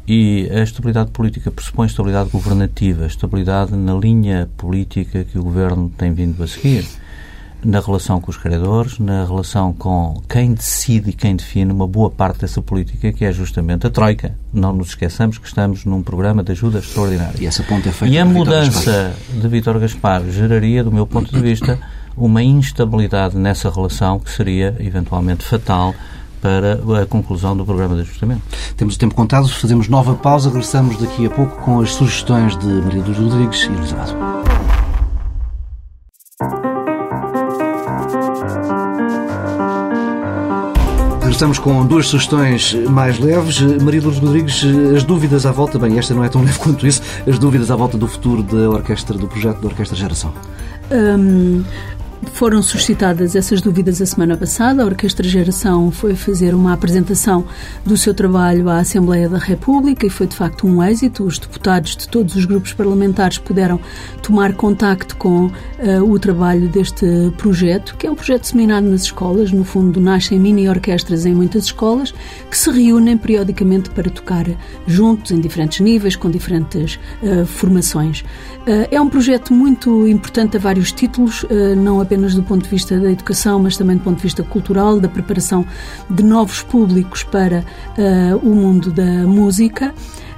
E 0.07 0.49
a 0.51 0.61
estabilidade 0.61 1.11
política 1.11 1.49
pressupõe 1.49 1.87
estabilidade 1.87 2.29
governativa, 2.29 3.05
estabilidade 3.05 3.75
na 3.75 3.93
linha 3.93 4.49
política 4.57 5.23
que 5.23 5.39
o 5.39 5.43
governo 5.43 5.89
tem 5.97 6.13
vindo 6.13 6.43
a 6.43 6.47
seguir 6.47 6.85
na 7.65 7.79
relação 7.79 8.19
com 8.19 8.29
os 8.29 8.37
credores, 8.37 8.99
na 8.99 9.25
relação 9.25 9.73
com 9.73 10.21
quem 10.27 10.53
decide 10.53 11.11
e 11.11 11.13
quem 11.13 11.35
define 11.35 11.71
uma 11.71 11.87
boa 11.87 12.09
parte 12.09 12.41
dessa 12.41 12.61
política, 12.61 13.11
que 13.13 13.23
é 13.23 13.31
justamente 13.31 13.87
a 13.87 13.89
Troika. 13.89 14.35
Não 14.51 14.73
nos 14.73 14.89
esqueçamos 14.89 15.37
que 15.37 15.47
estamos 15.47 15.85
num 15.85 16.03
programa 16.03 16.43
de 16.43 16.51
ajuda 16.51 16.79
extraordinária. 16.79 17.35
E 17.39 17.45
essa 17.45 17.63
ponta 17.63 17.89
é 17.89 17.91
feita 17.91 18.13
E 18.13 18.19
a 18.19 18.25
mudança 18.25 19.13
de 19.29 19.47
Vítor 19.47 19.79
Gaspar 19.79 20.23
geraria, 20.29 20.83
do 20.83 20.91
meu 20.91 21.07
ponto 21.07 21.33
de 21.33 21.41
vista, 21.41 21.79
uma 22.15 22.43
instabilidade 22.43 23.37
nessa 23.37 23.69
relação 23.69 24.19
que 24.19 24.29
seria 24.29 24.75
eventualmente 24.79 25.43
fatal 25.43 25.95
para 26.43 27.01
a 27.01 27.05
conclusão 27.05 27.55
do 27.55 27.63
programa 27.65 27.95
de 27.95 28.01
ajustamento. 28.01 28.41
Temos 28.75 28.95
o 28.95 28.99
tempo 28.99 29.15
contado, 29.15 29.47
fazemos 29.47 29.87
nova 29.87 30.13
pausa, 30.13 30.49
regressamos 30.49 30.97
daqui 30.97 31.25
a 31.25 31.29
pouco 31.29 31.61
com 31.61 31.79
as 31.79 31.91
sugestões 31.93 32.57
de 32.57 32.67
Maria 32.67 33.01
dos 33.01 33.17
Rodrigues 33.17 33.63
e 33.63 33.69
Luís 33.69 33.93
Amado. 33.93 34.43
Estamos 41.29 41.57
com 41.57 41.85
duas 41.85 42.07
sugestões 42.07 42.73
mais 42.89 43.19
leves. 43.19 43.59
Maria 43.81 44.01
Lourdes 44.01 44.21
Rodrigues, 44.21 44.63
as 44.95 45.03
dúvidas 45.03 45.45
à 45.45 45.51
volta, 45.51 45.79
bem, 45.79 45.97
esta 45.97 46.13
não 46.13 46.23
é 46.23 46.29
tão 46.29 46.41
leve 46.43 46.59
quanto 46.59 46.85
isso, 46.85 47.01
as 47.27 47.39
dúvidas 47.39 47.71
à 47.71 47.75
volta 47.75 47.97
do 47.97 48.07
futuro 48.07 48.43
da 48.43 48.69
orquestra, 48.69 49.17
do 49.17 49.27
projeto 49.27 49.59
da 49.59 49.67
Orquestra 49.67 49.97
Geração. 49.97 50.31
Hum, 50.91 51.63
foram 52.31 52.61
suscitadas 52.61 53.35
essas 53.35 53.61
dúvidas 53.61 54.01
a 54.01 54.05
semana 54.05 54.37
passada. 54.37 54.83
A 54.83 54.85
Orquestra 54.85 55.27
Geração 55.27 55.91
foi 55.91 56.15
fazer 56.15 56.53
uma 56.55 56.73
apresentação 56.73 57.45
do 57.85 57.97
seu 57.97 58.13
trabalho 58.13 58.69
à 58.69 58.79
Assembleia 58.79 59.27
da 59.27 59.37
República 59.37 60.05
e 60.05 60.09
foi 60.09 60.27
de 60.27 60.35
facto 60.35 60.65
um 60.65 60.83
êxito. 60.83 61.23
Os 61.23 61.37
deputados 61.37 61.95
de 61.95 62.07
todos 62.07 62.35
os 62.35 62.45
grupos 62.45 62.73
parlamentares 62.73 63.37
puderam 63.37 63.79
tomar 64.21 64.53
contacto 64.53 65.15
com 65.17 65.47
uh, 65.47 65.51
o 66.03 66.17
trabalho 66.17 66.69
deste 66.69 67.05
projeto, 67.37 67.95
que 67.97 68.07
é 68.07 68.11
um 68.11 68.15
projeto 68.15 68.41
disseminado 68.41 68.87
nas 68.87 69.03
escolas. 69.03 69.51
No 69.51 69.63
fundo, 69.63 69.99
nascem 69.99 70.39
mini-orquestras 70.39 71.25
em 71.25 71.33
muitas 71.33 71.65
escolas 71.65 72.13
que 72.49 72.57
se 72.57 72.71
reúnem 72.71 73.17
periodicamente 73.17 73.89
para 73.89 74.09
tocar 74.09 74.45
juntos, 74.87 75.31
em 75.31 75.39
diferentes 75.39 75.79
níveis, 75.79 76.15
com 76.15 76.29
diferentes 76.29 76.99
uh, 77.21 77.45
formações. 77.45 78.21
Uh, 78.21 78.87
é 78.89 79.01
um 79.01 79.09
projeto 79.09 79.53
muito 79.53 80.07
importante 80.07 80.57
a 80.57 80.59
vários 80.59 80.91
títulos, 80.91 81.45
não 81.77 81.99
apenas 81.99 82.12
apenas 82.13 82.35
do 82.35 82.43
ponto 82.43 82.63
de 82.63 82.69
vista 82.69 82.99
da 82.99 83.11
educação, 83.11 83.59
mas 83.59 83.75
também 83.75 83.97
do 83.97 84.03
ponto 84.03 84.17
de 84.17 84.21
vista 84.21 84.43
cultural, 84.43 84.99
da 84.99 85.09
preparação 85.09 85.65
de 86.07 86.21
novos 86.21 86.61
públicos 86.61 87.23
para 87.23 87.65
uh, 87.97 88.37
o 88.47 88.53
mundo 88.53 88.91
da 88.91 89.25
música. 89.25 89.91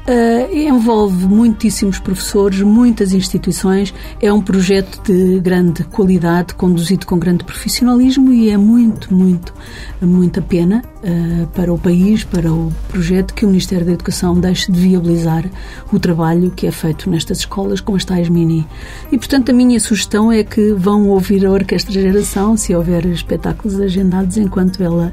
Uh, 0.07 0.55
envolve 0.55 1.25
muitíssimos 1.25 1.97
professores, 1.97 2.61
muitas 2.61 3.11
instituições. 3.11 3.91
É 4.21 4.31
um 4.31 4.39
projeto 4.39 5.01
de 5.03 5.39
grande 5.39 5.83
qualidade, 5.83 6.53
conduzido 6.53 7.07
com 7.07 7.17
grande 7.17 7.43
profissionalismo 7.43 8.31
e 8.31 8.51
é 8.51 8.57
muito, 8.57 9.11
muito, 9.11 9.51
muita 9.99 10.43
pena 10.43 10.83
uh, 11.03 11.47
para 11.47 11.73
o 11.73 11.79
país, 11.79 12.23
para 12.23 12.53
o 12.53 12.71
projeto, 12.87 13.33
que 13.33 13.45
o 13.45 13.47
Ministério 13.47 13.83
da 13.83 13.93
Educação 13.93 14.39
deixe 14.39 14.71
de 14.71 14.79
viabilizar 14.79 15.49
o 15.91 15.97
trabalho 15.97 16.51
que 16.51 16.67
é 16.67 16.71
feito 16.71 17.09
nestas 17.09 17.39
escolas 17.39 17.81
com 17.81 17.95
as 17.95 18.05
tais 18.05 18.29
mini. 18.29 18.63
E, 19.11 19.17
portanto, 19.17 19.49
a 19.49 19.53
minha 19.53 19.79
sugestão 19.79 20.31
é 20.31 20.43
que 20.43 20.71
vão 20.73 21.09
ouvir 21.09 21.43
a 21.47 21.51
Orquestra 21.51 21.91
Geração, 21.91 22.55
se 22.55 22.75
houver 22.75 23.07
espetáculos 23.07 23.79
agendados, 23.79 24.37
enquanto 24.37 24.83
ela 24.83 25.11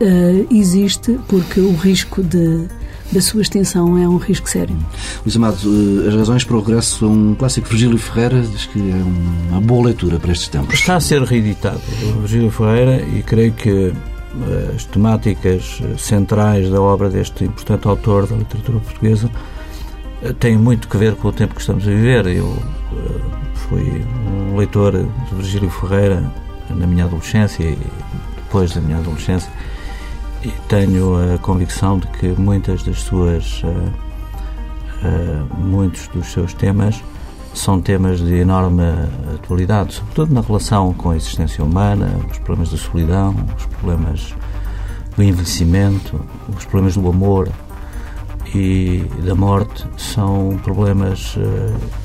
uh, 0.00 0.46
existe, 0.50 1.20
porque 1.28 1.60
o 1.60 1.74
risco 1.74 2.22
de 2.22 2.66
da 3.12 3.20
sua 3.20 3.42
extinção 3.42 3.98
é 3.98 4.08
um 4.08 4.16
risco 4.16 4.48
sério. 4.48 4.76
Luís 5.24 5.36
Amado, 5.36 5.58
eh, 5.64 6.08
as 6.08 6.14
razões 6.14 6.44
para 6.44 6.56
o 6.56 6.60
regresso 6.60 6.98
são 7.00 7.12
um 7.12 7.34
clássico 7.34 7.68
Virgílio 7.68 7.98
Ferreira, 7.98 8.40
diz 8.40 8.66
que 8.66 8.78
é 8.78 9.50
uma 9.50 9.60
boa 9.60 9.86
leitura 9.86 10.18
para 10.18 10.32
estes 10.32 10.48
tempos. 10.48 10.74
Está 10.74 10.96
a 10.96 11.00
ser 11.00 11.22
reeditado 11.22 11.80
o 12.16 12.20
Virgílio 12.20 12.50
Ferreira 12.50 13.02
e 13.02 13.22
creio 13.22 13.52
que 13.52 13.92
eh, 13.92 14.72
as 14.74 14.84
temáticas 14.86 15.80
centrais 15.98 16.70
da 16.70 16.80
obra 16.80 17.10
deste 17.10 17.44
importante 17.44 17.86
autor 17.86 18.26
da 18.26 18.36
literatura 18.36 18.78
portuguesa 18.80 19.30
eh, 20.22 20.32
têm 20.32 20.56
muito 20.56 20.88
que 20.88 20.96
ver 20.96 21.14
com 21.16 21.28
o 21.28 21.32
tempo 21.32 21.54
que 21.54 21.60
estamos 21.60 21.86
a 21.86 21.90
viver. 21.90 22.26
Eu 22.26 22.56
fui 23.54 24.04
um 24.26 24.56
leitor 24.56 24.92
de 24.92 25.34
Virgílio 25.34 25.70
Ferreira 25.70 26.22
na 26.70 26.86
minha 26.86 27.04
adolescência 27.04 27.62
e 27.62 27.78
depois 28.36 28.72
da 28.72 28.80
minha 28.80 28.98
adolescência 28.98 29.50
e 30.44 30.50
tenho 30.68 31.34
a 31.34 31.38
convicção 31.38 31.98
de 31.98 32.06
que 32.08 32.28
muitas 32.28 32.82
das 32.82 33.00
suas 33.00 33.62
uh, 33.62 33.68
uh, 35.06 35.56
muitos 35.56 36.08
dos 36.08 36.32
seus 36.32 36.52
temas 36.54 37.02
são 37.54 37.80
temas 37.80 38.18
de 38.18 38.34
enorme 38.36 38.82
atualidade, 39.34 39.94
sobretudo 39.94 40.34
na 40.34 40.40
relação 40.40 40.92
com 40.94 41.10
a 41.10 41.16
existência 41.16 41.62
humana, 41.62 42.10
os 42.30 42.38
problemas 42.38 42.70
da 42.70 42.78
solidão, 42.78 43.34
os 43.56 43.66
problemas 43.66 44.34
do 45.14 45.22
envelhecimento, 45.22 46.18
os 46.56 46.64
problemas 46.64 46.96
do 46.96 47.06
amor 47.06 47.50
e 48.54 49.04
da 49.24 49.34
morte. 49.34 49.86
São 49.96 50.58
problemas 50.62 51.36
uh, 51.36 51.40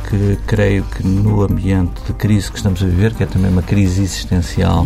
que 0.10 0.38
creio 0.46 0.84
que 0.84 1.06
no 1.06 1.42
ambiente 1.42 2.02
de 2.06 2.14
crise 2.14 2.52
que 2.52 2.58
estamos 2.58 2.82
a 2.84 2.86
viver, 2.86 3.14
que 3.14 3.24
é 3.24 3.26
também 3.26 3.50
uma 3.50 3.64
crise 3.64 4.04
existencial, 4.04 4.86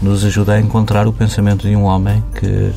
nos 0.00 0.24
ajuda 0.24 0.54
a 0.54 0.60
encontrar 0.60 1.06
o 1.06 1.12
pensamento 1.12 1.66
de 1.68 1.74
um 1.74 1.84
homem 1.84 2.22
que 2.38 2.72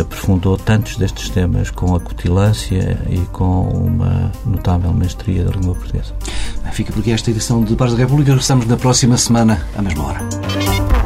aprofundou 0.00 0.56
tantos 0.56 0.96
destes 0.96 1.28
temas 1.28 1.70
com 1.70 1.94
acutilância 1.94 3.00
e 3.08 3.18
com 3.32 3.62
uma 3.68 4.30
notável 4.46 4.92
mestria 4.92 5.44
da 5.44 5.50
língua 5.50 5.74
portuguesa. 5.74 6.14
Fica 6.72 6.92
por 6.92 7.00
aqui 7.00 7.10
esta 7.10 7.30
edição 7.30 7.64
de 7.64 7.74
Paz 7.74 7.92
da 7.92 7.98
República. 7.98 8.30
Regressamos 8.30 8.66
na 8.66 8.76
próxima 8.76 9.16
semana, 9.16 9.60
à 9.76 9.82
mesma 9.82 10.04
hora. 10.04 10.97